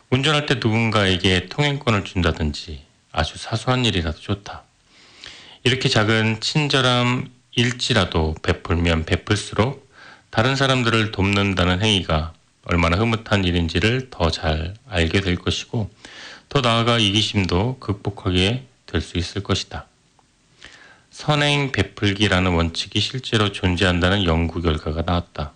운전할 0.10 0.46
때 0.46 0.56
누군가에게 0.56 1.48
통행권을 1.48 2.06
준다든지 2.06 2.84
아주 3.12 3.38
사소한 3.38 3.86
일이라도 3.86 4.20
좋다. 4.20 4.64
이렇게 5.64 5.90
작은 5.90 6.40
친절함 6.40 7.30
일지라도 7.52 8.36
베풀면 8.42 9.06
베풀수록 9.06 9.90
다른 10.30 10.56
사람들을 10.56 11.12
돕는다는 11.12 11.84
행위가 11.84 12.34
얼마나 12.70 12.98
흐뭇한 12.98 13.46
일인지를 13.46 14.12
더 14.12 14.30
잘 14.30 14.76
알게 14.88 15.22
될 15.22 15.36
것이고 15.36 15.90
더 16.50 16.62
나아가 16.62 17.00
이기심도 17.00 17.80
극복하게 17.80 18.66
될 18.86 19.02
수 19.02 19.18
있을 19.18 19.42
것이다. 19.42 19.88
선행 21.10 21.72
베풀기라는 21.72 22.52
원칙이 22.54 23.00
실제로 23.00 23.52
존재한다는 23.52 24.24
연구 24.26 24.62
결과가 24.62 25.02
나왔다. 25.02 25.52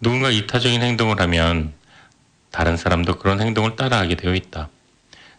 누군가 0.00 0.30
이타적인 0.30 0.80
행동을 0.82 1.20
하면 1.20 1.72
다른 2.52 2.76
사람도 2.76 3.18
그런 3.18 3.40
행동을 3.40 3.74
따라하게 3.74 4.14
되어 4.14 4.34
있다. 4.34 4.68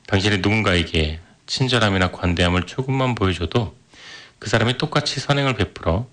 당신이 0.07 0.37
누군가에게 0.39 1.21
친절함이나 1.47 2.11
관대함을 2.11 2.63
조금만 2.63 3.15
보여줘도 3.15 3.75
그 4.39 4.49
사람이 4.49 4.77
똑같이 4.77 5.21
선행을 5.21 5.55
베풀어 5.55 6.07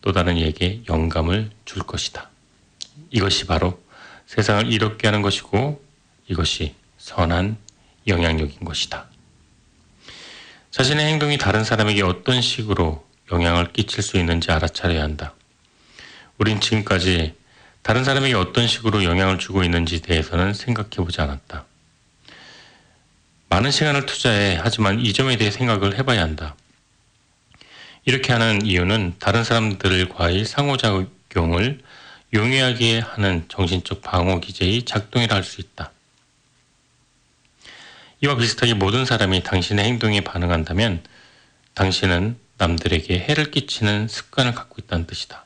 또 0.00 0.12
다른 0.12 0.36
이에게 0.36 0.82
영감을 0.88 1.50
줄 1.64 1.82
것이다. 1.82 2.30
이것이 3.10 3.46
바로 3.46 3.83
세상을 4.26 4.72
이롭게 4.72 5.06
하는 5.06 5.22
것이고 5.22 5.82
이것이 6.28 6.74
선한 6.98 7.56
영향력인 8.06 8.64
것이다. 8.64 9.06
자신의 10.70 11.06
행동이 11.06 11.38
다른 11.38 11.64
사람에게 11.64 12.02
어떤 12.02 12.40
식으로 12.40 13.06
영향을 13.30 13.72
끼칠 13.72 14.02
수 14.02 14.18
있는지 14.18 14.50
알아차려야 14.50 15.02
한다. 15.02 15.34
우린 16.38 16.60
지금까지 16.60 17.34
다른 17.82 18.02
사람에게 18.02 18.34
어떤 18.34 18.66
식으로 18.66 19.04
영향을 19.04 19.38
주고 19.38 19.62
있는지 19.62 20.00
대해서는 20.00 20.54
생각해 20.54 20.96
보지 20.96 21.20
않았다. 21.20 21.64
많은 23.50 23.70
시간을 23.70 24.06
투자해 24.06 24.58
하지만 24.60 24.98
이 25.00 25.12
점에 25.12 25.36
대해 25.36 25.50
생각을 25.50 25.96
해봐야 25.96 26.22
한다. 26.22 26.56
이렇게 28.04 28.32
하는 28.32 28.66
이유는 28.66 29.14
다른 29.18 29.44
사람들과의 29.44 30.44
상호작용을 30.44 31.80
용이하게 32.34 32.98
하는 32.98 33.44
정신적 33.48 34.02
방어 34.02 34.40
기제의 34.40 34.82
작동이라 34.82 35.36
할 35.36 35.44
수 35.44 35.60
있다. 35.60 35.92
이와 38.22 38.36
비슷하게 38.36 38.74
모든 38.74 39.04
사람이 39.04 39.44
당신의 39.44 39.84
행동에 39.84 40.22
반응한다면 40.22 41.04
당신은 41.74 42.36
남들에게 42.58 43.18
해를 43.20 43.50
끼치는 43.50 44.08
습관을 44.08 44.54
갖고 44.54 44.76
있다는 44.78 45.06
뜻이다. 45.06 45.44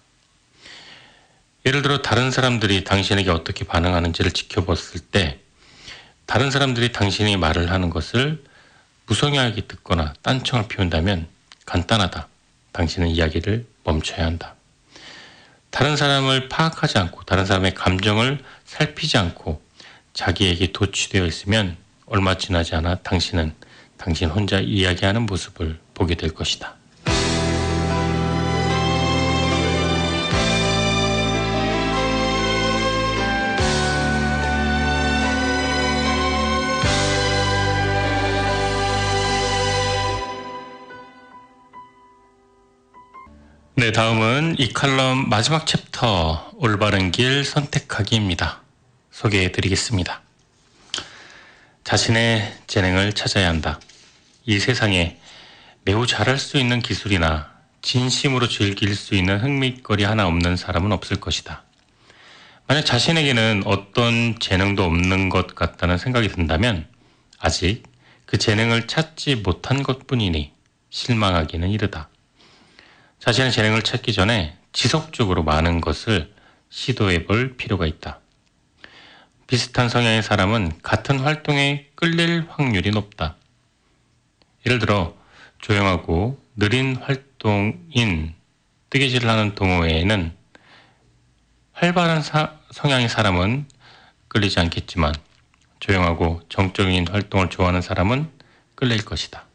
예를 1.67 1.83
들어 1.83 2.01
다른 2.01 2.31
사람들이 2.31 2.85
당신에게 2.85 3.31
어떻게 3.31 3.65
반응하는지를 3.65 4.31
지켜봤을 4.31 5.01
때 5.11 5.41
다른 6.25 6.51
사람들이 6.51 6.93
당신이 6.93 7.37
말을 7.37 7.71
하는 7.71 7.91
것을 7.91 8.43
무성의하게 9.07 9.63
듣거나 9.63 10.15
딴청을 10.23 10.69
피운다면 10.69 11.27
간단하다. 11.67 12.29
당신은 12.73 13.09
이야기를 13.09 13.67
멈춰야 13.85 14.25
한다. 14.25 14.55
다른 15.71 15.97
사람을 15.97 16.49
파악하지 16.49 16.99
않고 16.99 17.23
다른 17.25 17.45
사람의 17.45 17.75
감정을 17.75 18.43
살피지 18.65 19.19
않고 19.19 19.63
자기에게 20.15 20.73
도취되어 20.73 21.27
있으면 21.27 21.77
얼마 22.07 22.37
지나지 22.37 22.75
않아 22.75 22.97
당신은 22.97 23.55
당신 23.97 24.31
혼자 24.31 24.61
이야기하는 24.61 25.27
모습을 25.27 25.79
보게 25.95 26.15
될 26.15 26.33
것이다. 26.33 26.78
네, 43.79 43.93
다음은 43.93 44.57
이 44.59 44.73
칼럼 44.73 45.29
마지막 45.29 45.65
챕터 45.65 46.51
올바른 46.57 47.13
길 47.13 47.45
선택하기입니다. 47.45 48.61
소개해 49.13 49.53
드리겠습니다. 49.53 50.21
자신의 51.85 52.57
재능을 52.67 53.13
찾아야 53.13 53.47
한다. 53.47 53.79
이 54.45 54.59
세상에 54.59 55.21
매우 55.85 56.09
잘할 56.09 56.39
수 56.41 56.59
있는 56.59 56.81
기술이나 56.81 57.53
진심으로 57.81 58.49
즐길 58.49 58.97
수 58.97 59.15
있는 59.15 59.39
흥미거리 59.39 60.03
하나 60.03 60.27
없는 60.27 60.57
사람은 60.57 60.91
없을 60.91 61.21
것이다. 61.21 61.63
만약 62.67 62.83
자신에게는 62.85 63.63
어떤 63.65 64.41
재능도 64.41 64.83
없는 64.83 65.29
것 65.29 65.55
같다는 65.55 65.99
생각이 65.99 66.27
든다면 66.31 66.89
아직 67.39 67.85
그 68.27 68.39
재능을 68.39 68.89
찾지 68.89 69.37
못한 69.37 69.85
것 69.85 70.09
뿐이니 70.09 70.51
실망하기는 70.91 71.71
이르다. 71.71 72.08
자신의 73.19 73.51
재능을 73.51 73.83
찾기 73.83 74.13
전에 74.13 74.57
지속적으로 74.73 75.43
많은 75.43 75.81
것을 75.81 76.33
시도해 76.71 77.25
볼 77.25 77.57
필요가 77.57 77.87
있다. 77.87 78.21
비슷한 79.47 79.89
성향의 79.89 80.23
사람은 80.23 80.81
같은 80.83 81.19
활동에 81.19 81.89
끌릴 81.95 82.47
확률이 82.49 82.91
높다. 82.91 83.37
예를 84.67 84.79
들어 84.79 85.17
조용하고 85.61 86.41
느린 86.55 86.97
활동인 86.97 88.35
뜨개질을 88.91 89.29
하는 89.29 89.55
동호회에는 89.55 90.33
활발한 91.73 92.23
사, 92.23 92.59
성향의 92.71 93.09
사람은 93.09 93.67
끌리지 94.29 94.61
않겠지만 94.61 95.15
조용하고 95.81 96.43
정적인 96.49 97.09
활동을 97.09 97.51
좋아하는 97.51 97.81
사람은 97.81 98.31
끌릴 98.75 99.05
것이다. 99.05 99.48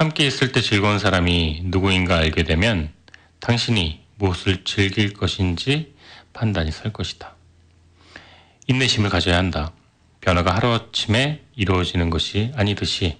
함께 0.00 0.26
있을 0.26 0.50
때 0.50 0.62
즐거운 0.62 0.98
사람이 0.98 1.60
누구인가 1.64 2.16
알게 2.16 2.44
되면 2.44 2.90
당신이 3.38 4.00
무엇을 4.16 4.64
즐길 4.64 5.12
것인지 5.12 5.94
판단이 6.32 6.72
설 6.72 6.90
것이다. 6.90 7.34
인내심을 8.66 9.10
가져야 9.10 9.36
한다. 9.36 9.72
변화가 10.22 10.54
하루아침에 10.54 11.42
이루어지는 11.54 12.08
것이 12.08 12.50
아니듯이 12.56 13.18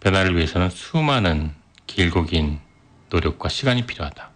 변화를 0.00 0.34
위해서는 0.38 0.70
수많은 0.70 1.52
길고 1.86 2.24
긴 2.24 2.60
노력과 3.10 3.50
시간이 3.50 3.84
필요하다. 3.84 4.30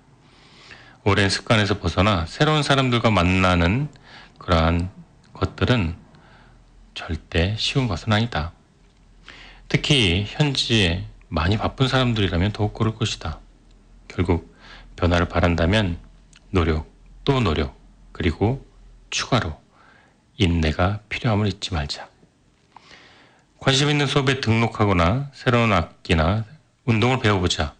오랜 1.04 1.30
습관에서 1.30 1.78
벗어나 1.78 2.26
새로운 2.26 2.62
사람들과 2.62 3.10
만나는 3.10 3.88
그러한 4.36 4.90
것들은 5.32 5.96
절대 6.92 7.56
쉬운 7.56 7.88
것은 7.88 8.12
아니다. 8.12 8.52
특히 9.70 10.26
현지에 10.28 11.06
많이 11.34 11.58
바쁜 11.58 11.88
사람들이라면 11.88 12.52
더욱 12.52 12.74
그럴 12.74 12.94
것이다. 12.94 13.40
결국 14.06 14.56
변화를 14.94 15.26
바란다면 15.26 15.98
노력, 16.50 16.88
또 17.24 17.40
노력, 17.40 17.76
그리고 18.12 18.64
추가로 19.10 19.60
인내가 20.36 21.00
필요함을 21.08 21.48
잊지 21.48 21.74
말자. 21.74 22.08
관심 23.58 23.90
있는 23.90 24.06
수업에 24.06 24.40
등록하거나 24.40 25.32
새로운 25.34 25.72
악기나 25.72 26.44
운동을 26.84 27.18
배워보자. 27.18 27.74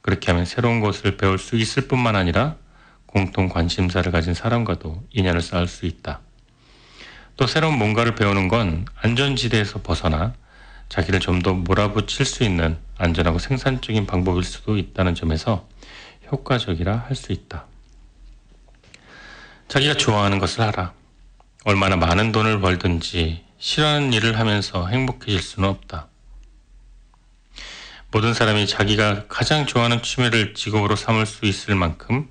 그렇게 0.00 0.32
하면 0.32 0.44
새로운 0.44 0.80
것을 0.80 1.16
배울 1.16 1.38
수 1.38 1.54
있을 1.54 1.86
뿐만 1.86 2.16
아니라 2.16 2.56
공통 3.06 3.48
관심사를 3.48 4.10
가진 4.10 4.34
사람과도 4.34 5.06
인연을 5.12 5.40
쌓을 5.40 5.68
수 5.68 5.86
있다. 5.86 6.20
또 7.36 7.46
새로운 7.46 7.78
뭔가를 7.78 8.16
배우는 8.16 8.48
건 8.48 8.86
안전지대에서 8.96 9.82
벗어나 9.82 10.34
자기를 10.92 11.20
좀 11.20 11.40
더 11.42 11.54
몰아붙일 11.54 12.26
수 12.26 12.44
있는 12.44 12.76
안전하고 12.98 13.38
생산적인 13.38 14.06
방법일 14.06 14.44
수도 14.44 14.76
있다는 14.76 15.14
점에서 15.14 15.66
효과적이라 16.30 17.06
할 17.08 17.16
수 17.16 17.32
있다. 17.32 17.64
자기가 19.68 19.94
좋아하는 19.94 20.38
것을 20.38 20.60
하라. 20.60 20.92
얼마나 21.64 21.96
많은 21.96 22.30
돈을 22.30 22.60
벌든지 22.60 23.42
싫어하는 23.58 24.12
일을 24.12 24.38
하면서 24.38 24.86
행복해질 24.86 25.40
수는 25.40 25.66
없다. 25.70 26.08
모든 28.10 28.34
사람이 28.34 28.66
자기가 28.66 29.28
가장 29.28 29.64
좋아하는 29.64 30.02
취미를 30.02 30.52
직업으로 30.52 30.94
삼을 30.94 31.24
수 31.24 31.46
있을 31.46 31.74
만큼 31.74 32.28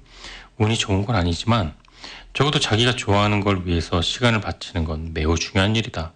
운이 0.59 0.77
좋은 0.77 1.03
건 1.07 1.15
아니지만 1.15 1.73
적어도 2.33 2.59
자기가 2.59 2.95
좋아하는 2.95 3.39
걸 3.41 3.65
위해서 3.65 4.03
시간을 4.03 4.39
바치는 4.39 4.85
건 4.85 5.13
매우 5.15 5.35
중요한 5.35 5.75
일이다. 5.75 6.13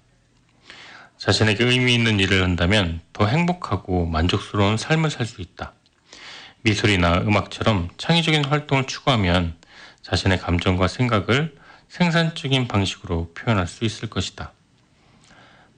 자신에게 1.26 1.64
의미 1.64 1.96
있는 1.96 2.20
일을 2.20 2.44
한다면 2.44 3.02
더 3.12 3.26
행복하고 3.26 4.06
만족스러운 4.06 4.78
삶을 4.78 5.10
살 5.10 5.26
수 5.26 5.42
있다. 5.42 5.74
미술이나 6.62 7.22
음악처럼 7.22 7.90
창의적인 7.98 8.46
활동을 8.46 8.86
추구하면 8.86 9.56
자신의 10.04 10.38
감정과 10.38 10.88
생각을 10.88 11.56
생산적인 11.90 12.68
방식으로 12.68 13.34
표현할 13.34 13.66
수 13.66 13.86
있을 13.86 14.08
것이다. 14.08 14.52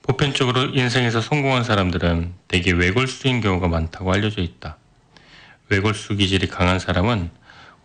보편적으로 0.03 0.65
인생에서 0.75 1.21
성공한 1.21 1.63
사람들은 1.63 2.33
대개 2.49 2.73
외골수인 2.73 3.39
경우가 3.39 3.69
많다고 3.69 4.11
알려져 4.11 4.41
있다. 4.41 4.75
외골수 5.69 6.17
기질이 6.17 6.47
강한 6.47 6.77
사람은 6.77 7.29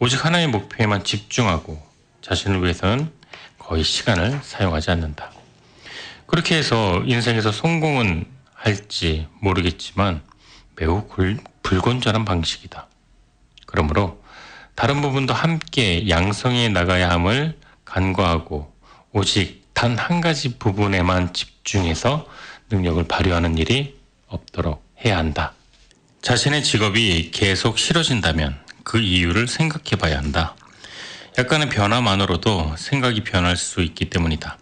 오직 0.00 0.24
하나의 0.24 0.48
목표에만 0.48 1.04
집중하고 1.04 1.80
자신을 2.22 2.60
위해서는 2.60 3.12
거의 3.56 3.84
시간을 3.84 4.40
사용하지 4.42 4.90
않는다. 4.90 5.41
그렇게 6.32 6.56
해서 6.56 7.02
인생에서 7.04 7.52
성공은 7.52 8.24
할지 8.54 9.26
모르겠지만 9.40 10.22
매우 10.76 11.06
불건전한 11.62 12.24
방식이다. 12.24 12.86
그러므로 13.66 14.24
다른 14.74 15.02
부분도 15.02 15.34
함께 15.34 16.08
양성해 16.08 16.70
나가야 16.70 17.10
함을 17.10 17.58
간과하고 17.84 18.74
오직 19.12 19.60
단 19.74 19.98
한 19.98 20.22
가지 20.22 20.56
부분에만 20.58 21.34
집중해서 21.34 22.26
능력을 22.70 23.04
발휘하는 23.08 23.58
일이 23.58 24.00
없도록 24.26 24.82
해야 25.04 25.18
한다. 25.18 25.52
자신의 26.22 26.64
직업이 26.64 27.30
계속 27.30 27.78
싫어진다면 27.78 28.58
그 28.84 28.98
이유를 28.98 29.48
생각해 29.48 29.96
봐야 30.00 30.16
한다. 30.16 30.56
약간의 31.36 31.68
변화만으로도 31.68 32.76
생각이 32.78 33.22
변할 33.22 33.58
수 33.58 33.82
있기 33.82 34.08
때문이다. 34.08 34.56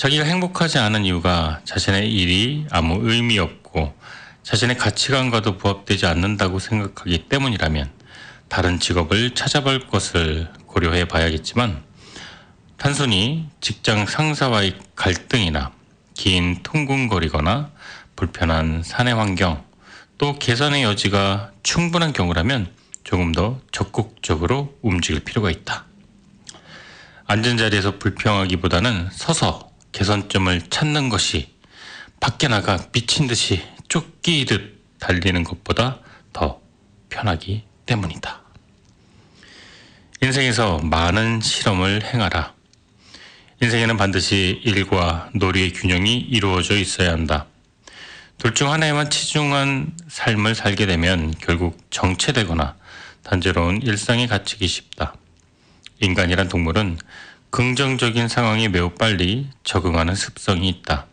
자기가 0.00 0.24
행복하지 0.24 0.78
않은 0.78 1.04
이유가 1.04 1.60
자신의 1.66 2.10
일이 2.10 2.64
아무 2.70 3.00
의미 3.02 3.38
없고 3.38 3.94
자신의 4.42 4.78
가치관과도 4.78 5.58
부합되지 5.58 6.06
않는다고 6.06 6.58
생각하기 6.58 7.28
때문이라면 7.28 7.90
다른 8.48 8.80
직업을 8.80 9.34
찾아볼 9.34 9.88
것을 9.88 10.48
고려해 10.66 11.04
봐야겠지만 11.04 11.82
단순히 12.78 13.46
직장 13.60 14.06
상사와의 14.06 14.78
갈등이나 14.96 15.70
긴 16.14 16.62
통근거리거나 16.62 17.70
불편한 18.16 18.82
사내 18.82 19.12
환경 19.12 19.62
또 20.16 20.38
개선의 20.38 20.82
여지가 20.82 21.50
충분한 21.62 22.14
경우라면 22.14 22.72
조금 23.04 23.32
더 23.32 23.60
적극적으로 23.70 24.78
움직일 24.80 25.22
필요가 25.22 25.50
있다. 25.50 25.84
앉은 27.26 27.58
자리에서 27.58 27.98
불평하기보다는 27.98 29.10
서서 29.12 29.69
개선점을 29.92 30.68
찾는 30.70 31.08
것이 31.08 31.52
밖에 32.20 32.48
나가 32.48 32.78
미친 32.92 33.26
듯이 33.26 33.62
쫓기듯 33.88 34.98
달리는 34.98 35.42
것보다 35.44 36.00
더 36.32 36.60
편하기 37.08 37.64
때문이다. 37.86 38.40
인생에서 40.22 40.78
많은 40.78 41.40
실험을 41.40 42.02
행하라. 42.04 42.54
인생에는 43.62 43.96
반드시 43.96 44.60
일과 44.64 45.28
놀이의 45.34 45.72
균형이 45.72 46.18
이루어져 46.18 46.76
있어야 46.76 47.12
한다. 47.12 47.46
둘 48.38 48.54
중 48.54 48.70
하나에만 48.72 49.10
치중한 49.10 49.92
삶을 50.08 50.54
살게 50.54 50.86
되면 50.86 51.34
결국 51.42 51.78
정체되거나 51.90 52.74
단조로운 53.22 53.82
일상에 53.82 54.26
갇히기 54.26 54.66
쉽다. 54.66 55.14
인간이란 56.00 56.48
동물은 56.48 56.98
긍정적인 57.50 58.28
상황에 58.28 58.68
매우 58.68 58.90
빨리 58.90 59.48
적응하는 59.64 60.14
습성이 60.14 60.68
있다. 60.68 61.06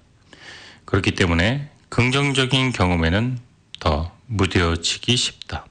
그렇기 0.86 1.12
때문에 1.12 1.70
긍정적인 1.90 2.74
경험에는 2.74 3.40
더 3.80 4.12
무뎌지기 4.28 5.18
쉽다. 5.18 5.66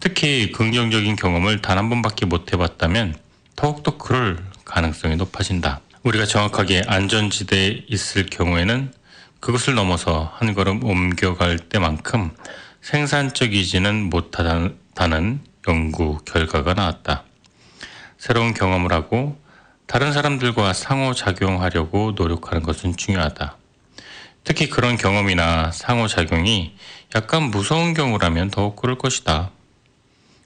특히 0.00 0.50
긍정적인 0.52 1.16
경험을 1.16 1.62
단 1.62 1.78
한 1.78 1.88
번밖에 1.88 2.26
못 2.26 2.52
해봤다면 2.52 3.16
더욱더 3.56 3.96
그럴 3.96 4.44
가능성이 4.64 5.16
높아진다. 5.16 5.80
우리가 6.02 6.26
정확하게 6.26 6.82
안전지대에 6.86 7.84
있을 7.88 8.26
경우에는 8.26 8.92
그것을 9.40 9.74
넘어서 9.74 10.32
한 10.34 10.54
걸음 10.54 10.82
옮겨갈 10.82 11.58
때만큼 11.58 12.30
생산적이지는 12.82 14.10
못하다는 14.10 15.40
연구 15.68 16.18
결과가 16.24 16.74
나왔다. 16.74 17.24
새로운 18.18 18.54
경험을 18.54 18.92
하고 18.92 19.38
다른 19.86 20.12
사람들과 20.12 20.72
상호작용하려고 20.72 22.12
노력하는 22.16 22.62
것은 22.62 22.96
중요하다. 22.96 23.56
특히 24.42 24.68
그런 24.68 24.96
경험이나 24.96 25.72
상호작용이 25.72 26.74
약간 27.14 27.44
무서운 27.44 27.94
경우라면 27.94 28.50
더욱 28.50 28.76
그럴 28.76 28.98
것이다. 28.98 29.50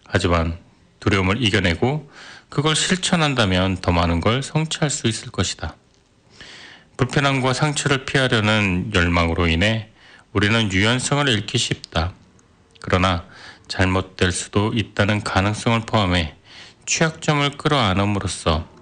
하지만 0.07 0.59
두려움을 1.01 1.43
이겨내고 1.43 2.11
그걸 2.49 2.75
실천한다면 2.75 3.77
더 3.77 3.93
많은 3.93 4.21
걸 4.21 4.43
성취할 4.43 4.91
수 4.91 5.07
있을 5.07 5.31
것이다. 5.31 5.77
불편함과 6.97 7.53
상처를 7.53 8.05
피하려는 8.05 8.91
열망으로 8.95 9.47
인해 9.49 9.91
우리는 10.33 10.73
유연성을 10.73 11.29
잃기 11.29 11.59
쉽다. 11.59 12.13
그러나 12.81 13.25
잘못될 13.69 14.33
수도 14.33 14.73
있다는 14.75 15.23
가능성을 15.23 15.81
포함해 15.81 16.35
취약점을 16.87 17.57
끌어안음으로써 17.57 18.78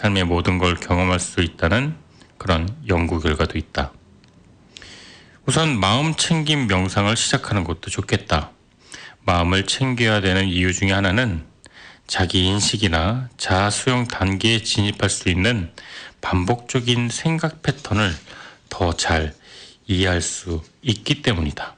삶의 0.00 0.24
모든 0.24 0.56
걸 0.56 0.76
경험할 0.76 1.20
수 1.20 1.42
있다는 1.42 1.94
그런 2.38 2.74
연구 2.88 3.20
결과도 3.20 3.58
있다. 3.58 3.92
우선 5.44 5.78
마음 5.78 6.14
챙김 6.14 6.68
명상을 6.68 7.14
시작하는 7.14 7.64
것도 7.64 7.90
좋겠다. 7.90 8.50
마음을 9.26 9.66
챙겨야 9.66 10.22
되는 10.22 10.48
이유 10.48 10.72
중에 10.72 10.92
하나는 10.92 11.44
자기 12.06 12.46
인식이나 12.46 13.28
자아 13.36 13.68
수용 13.68 14.08
단계에 14.08 14.62
진입할 14.62 15.10
수 15.10 15.28
있는 15.28 15.70
반복적인 16.22 17.10
생각 17.10 17.60
패턴을 17.60 18.10
더 18.70 18.94
잘 18.94 19.34
이해할 19.86 20.22
수 20.22 20.62
있기 20.80 21.20
때문이다. 21.20 21.74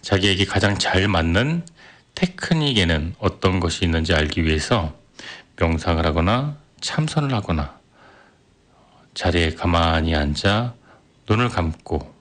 자기에게 0.00 0.46
가장 0.46 0.78
잘 0.78 1.08
맞는 1.08 1.66
테크닉에는 2.14 3.16
어떤 3.18 3.60
것이 3.60 3.84
있는지 3.84 4.14
알기 4.14 4.44
위해서 4.44 4.96
명상을 5.58 6.04
하거나 6.06 6.61
참선을 6.82 7.32
하거나 7.32 7.78
자리에 9.14 9.54
가만히 9.54 10.14
앉아 10.14 10.74
눈을 11.28 11.48
감고 11.48 12.12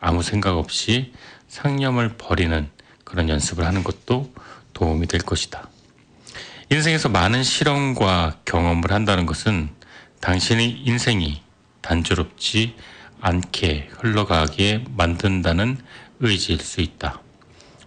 아무 0.00 0.22
생각 0.22 0.56
없이 0.56 1.12
상념을 1.48 2.16
버리는 2.16 2.68
그런 3.04 3.28
연습을 3.28 3.64
하는 3.64 3.84
것도 3.84 4.32
도움이 4.72 5.06
될 5.06 5.20
것이다. 5.20 5.68
인생에서 6.70 7.08
많은 7.10 7.44
실험과 7.44 8.38
경험을 8.44 8.90
한다는 8.90 9.26
것은 9.26 9.70
당신의 10.20 10.80
인생이 10.84 11.42
단조롭지 11.82 12.74
않게 13.20 13.90
흘러가게 13.92 14.84
만든다는 14.96 15.78
의지일 16.20 16.60
수 16.60 16.80
있다. 16.80 17.20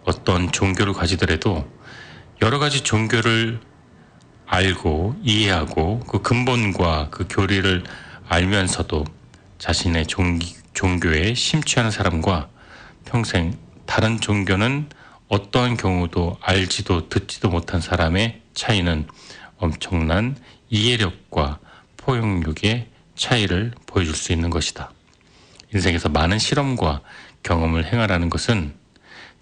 어떤 0.06 0.52
종교를 0.52 0.94
가지더라도 0.94 1.70
여러 2.42 2.60
가지 2.60 2.82
종교를 2.82 3.60
알고 4.50 5.16
이해하고 5.24 6.00
그 6.08 6.24
근본과 6.24 7.10
그 7.12 7.28
교리를 7.30 7.84
알면서도 8.28 9.06
자신의 9.60 10.08
종, 10.08 10.40
종교 10.74 11.14
에 11.14 11.36
심취하는 11.36 11.92
사람과 11.92 12.50
평생 13.06 13.56
다른 13.86 14.20
종교는 14.20 14.90
어떠한 15.28 15.78
경우도 15.78 16.38
알지도 16.42 17.10
듣지도 17.10 17.50
못한 17.50 17.80
사람의 17.80 18.42
차이는 18.56 19.08
엄청난 19.60 20.36
이해력과 20.70 21.60
포용력의 21.98 22.88
차이를 23.16 23.74
보여줄 23.86 24.16
수 24.16 24.34
있는 24.34 24.50
것이다. 24.50 24.92
인생에서 25.76 26.10
많은 26.10 26.40
실험과 26.40 27.02
경험을 27.44 27.86
행하라는 27.86 28.32
것은 28.32 28.74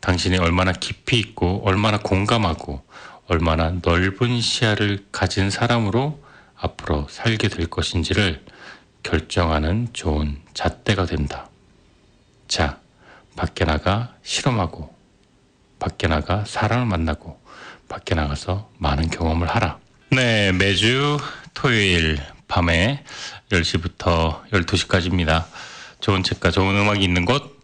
당신이 0.01 0.37
얼마나 0.37 0.73
깊이 0.73 1.17
있고 1.19 1.61
얼마나 1.65 1.97
공감하고 1.97 2.81
얼마나 3.27 3.71
넓은 3.81 4.39
시야를 4.39 5.05
가진 5.11 5.49
사람으로 5.49 6.23
앞으로 6.55 7.07
살게 7.09 7.49
될 7.49 7.67
것인지를 7.67 8.43
결정하는 9.03 9.89
좋은 9.93 10.41
잣대가 10.53 11.05
된다. 11.05 11.49
자, 12.47 12.79
밖에 13.35 13.65
나가 13.65 14.15
실험하고, 14.23 14.95
밖에 15.79 16.07
나가 16.07 16.45
사람을 16.45 16.85
만나고, 16.85 17.39
밖에 17.89 18.15
나가서 18.15 18.69
많은 18.77 19.09
경험을 19.09 19.47
하라. 19.47 19.79
네, 20.09 20.51
매주 20.53 21.17
토요일 21.53 22.19
밤에 22.47 23.03
10시부터 23.51 24.49
12시까지입니다. 24.51 25.45
좋은 25.99 26.23
책과 26.23 26.51
좋은 26.51 26.75
음악이 26.75 27.03
있는 27.03 27.25
곳, 27.25 27.59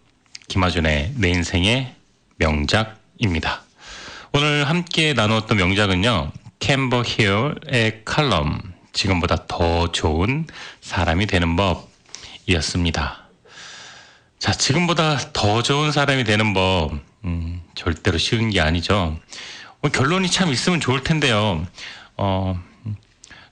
김하준의 0.49 1.13
내 1.15 1.29
인생의 1.29 1.95
명작입니다. 2.37 3.63
오늘 4.35 4.67
함께 4.67 5.13
나누었던 5.13 5.57
명작은요, 5.57 6.31
캠버 6.57 7.03
히어의 7.05 8.01
칼럼, 8.03 8.63
지금보다 8.91 9.45
더 9.47 9.91
좋은 9.91 10.47
사람이 10.81 11.27
되는 11.27 11.55
법이었습니다. 11.55 13.27
자, 14.39 14.51
지금보다 14.51 15.19
더 15.33 15.61
좋은 15.61 15.91
사람이 15.91 16.23
되는 16.23 16.55
법, 16.55 16.93
음, 17.25 17.61
절대로 17.75 18.17
쉬운 18.17 18.49
게 18.49 18.59
아니죠. 18.59 19.19
뭐 19.81 19.91
결론이 19.91 20.31
참 20.31 20.51
있으면 20.51 20.79
좋을 20.79 21.03
텐데요. 21.03 21.63
어, 22.17 22.59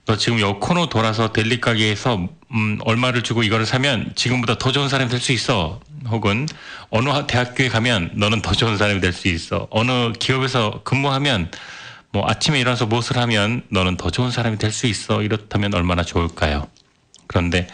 너 0.04 0.16
지금 0.16 0.40
요 0.40 0.58
코너 0.58 0.88
돌아서 0.88 1.32
델리 1.32 1.60
가게에서 1.60 2.26
음, 2.52 2.78
얼마를 2.84 3.22
주고 3.22 3.42
이거를 3.42 3.64
사면 3.66 4.12
지금보다 4.14 4.58
더 4.58 4.72
좋은 4.72 4.88
사람이 4.88 5.10
될 5.10 5.20
수 5.20 5.32
있어. 5.32 5.80
혹은 6.08 6.46
어느 6.90 7.08
대학교에 7.26 7.68
가면 7.68 8.12
너는 8.16 8.42
더 8.42 8.52
좋은 8.52 8.76
사람이 8.76 9.00
될 9.00 9.12
수 9.12 9.28
있어. 9.28 9.68
어느 9.70 10.12
기업에서 10.12 10.80
근무하면 10.84 11.50
뭐 12.12 12.28
아침에 12.28 12.60
일어나서 12.60 12.86
무엇을 12.86 13.16
하면 13.16 13.62
너는 13.70 13.96
더 13.96 14.10
좋은 14.10 14.30
사람이 14.30 14.58
될 14.58 14.70
수 14.72 14.86
있어. 14.86 15.22
이렇다면 15.22 15.72
얼마나 15.74 16.02
좋을까요? 16.02 16.68
그런데 17.26 17.66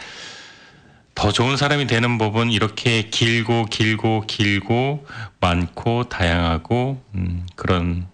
더 1.15 1.33
좋은 1.33 1.57
사람이 1.57 1.87
되는 1.87 2.17
법은 2.17 2.51
이렇게 2.51 3.09
길고 3.09 3.65
길고 3.65 4.23
길고 4.27 5.05
많고 5.41 6.07
다양하고 6.07 7.03
음, 7.15 7.45
그런 7.57 8.07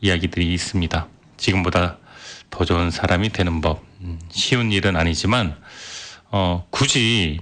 이야기들이 0.00 0.54
있습니다. 0.54 1.06
지금보다 1.36 1.98
더 2.48 2.64
좋은 2.64 2.90
사람이 2.90 3.30
되는 3.30 3.60
법 3.60 3.84
음, 4.00 4.18
쉬운 4.30 4.72
일은 4.72 4.96
아니지만 4.96 5.56
어, 6.30 6.66
굳이 6.70 7.40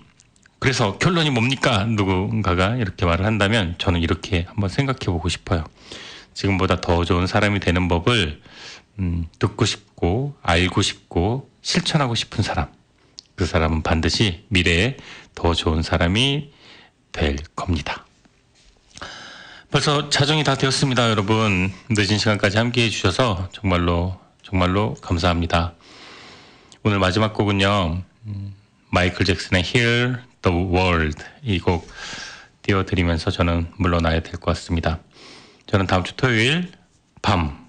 그래서 0.59 0.97
결론이 0.99 1.31
뭡니까? 1.31 1.85
누군가가 1.85 2.77
이렇게 2.77 3.05
말을 3.05 3.27
한다면 3.27 3.75
저는 3.79 4.01
이렇게 4.01 4.47
한번 4.49 4.71
생각해 4.71 5.07
보고 5.07 5.29
싶어요. 5.29 5.65
지금보다 6.33 6.81
더 6.81 7.05
좋은 7.05 7.27
사람이 7.27 7.61
되는 7.61 7.87
법을 7.89 8.41
음, 8.99 9.27
듣고 9.39 9.65
싶고 9.65 10.37
알고 10.43 10.83
싶고 10.83 11.51
실천하고 11.61 12.15
싶은 12.15 12.43
사람. 12.43 12.69
그 13.35 13.47
사람은 13.47 13.83
반드시 13.83 14.45
미래에 14.49 14.97
더 15.35 15.55
좋은 15.55 15.83
사람이 15.83 16.51
될 17.13 17.37
겁니다. 17.57 18.07
벌써 19.71 20.09
자정이 20.09 20.45
다 20.45 20.55
되었습니다, 20.55 21.11
여러분. 21.11 21.73
늦은 21.91 22.17
시간까지 22.17 22.59
함께 22.59 22.85
해주셔서 22.85 23.49
정말로, 23.53 24.19
정말로 24.43 24.95
감사합니다. 24.95 25.75
오늘 26.85 27.01
마지막 27.01 27.35
곡은요, 27.35 28.03
음, 28.27 28.54
마이클 28.95 29.27
잭슨의 29.27 29.65
Hear 29.65 30.21
the 30.43 30.57
World 30.57 31.19
이 31.43 31.59
곡 31.59 31.91
띄워드리면서 32.63 33.33
저는 33.33 33.67
물러나야 33.77 34.21
될 34.21 34.33
것 34.39 34.43
같습니다. 34.55 35.01
저는 35.67 35.89
다음 35.89 36.05
주 36.05 36.15
토요일 36.15 36.71
밤 37.21 37.67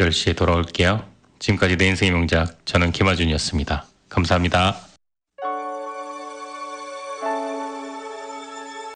10시에 0.00 0.36
돌아올게요. 0.36 1.08
지금까지 1.38 1.76
내 1.76 1.86
인생의 1.86 2.12
명작, 2.12 2.66
저는 2.66 2.90
김아준이었습니다. 2.90 3.86
감사합니다. 4.08 4.93